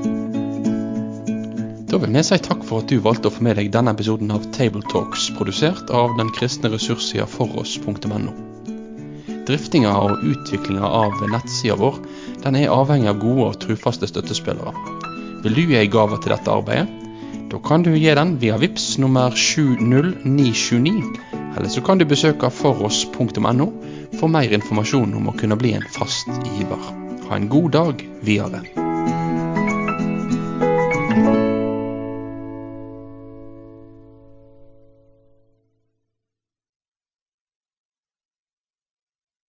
Da 1.95 1.99
vil 2.03 2.11
vi 2.11 2.21
si 2.27 2.35
takk 2.43 2.65
for 2.67 2.83
at 2.83 2.89
du 2.91 2.97
valgte 2.99 3.29
å 3.29 3.31
få 3.31 3.43
med 3.45 3.55
deg 3.55 3.69
denne 3.71 3.93
episoden 3.95 4.33
av 4.35 4.43
Tabletalks, 4.51 5.29
produsert 5.37 5.93
av 5.95 6.17
den 6.17 6.27
kristne 6.35 6.67
ressurssida 6.73 7.23
foross.no. 7.23 8.33
Driftinga 9.47 9.93
og 10.03 10.25
utviklinga 10.27 10.83
av 10.83 11.15
nettsida 11.31 11.79
vår 11.79 12.01
den 12.43 12.59
er 12.59 12.75
avhengig 12.75 13.13
av 13.13 13.23
gode 13.23 13.47
og 13.47 13.57
trufaste 13.63 14.11
støttespillere. 14.11 14.75
Vil 15.45 15.55
du 15.55 15.63
gi 15.69 15.79
ei 15.85 15.87
gave 15.87 16.19
til 16.19 16.35
dette 16.35 16.51
arbeidet? 16.51 16.91
Da 17.53 17.63
kan 17.63 17.87
du 17.87 17.93
gi 17.95 18.11
den 18.11 18.35
via 18.43 18.59
VIPS 18.59 18.97
nummer 18.99 19.31
70929, 19.31 20.99
eller 21.55 21.71
så 21.71 21.79
kan 21.79 22.03
du 22.03 22.09
besøke 22.11 22.51
foross.no 22.51 23.71
for 24.19 24.27
mer 24.35 24.59
informasjon 24.59 25.15
om 25.15 25.31
å 25.31 25.39
kunne 25.39 25.55
bli 25.63 25.77
en 25.79 25.91
fast 25.95 26.27
giver. 26.57 26.91
Ha 27.29 27.39
en 27.39 27.47
god 27.47 27.71
dag 27.79 28.09
videre. 28.19 28.67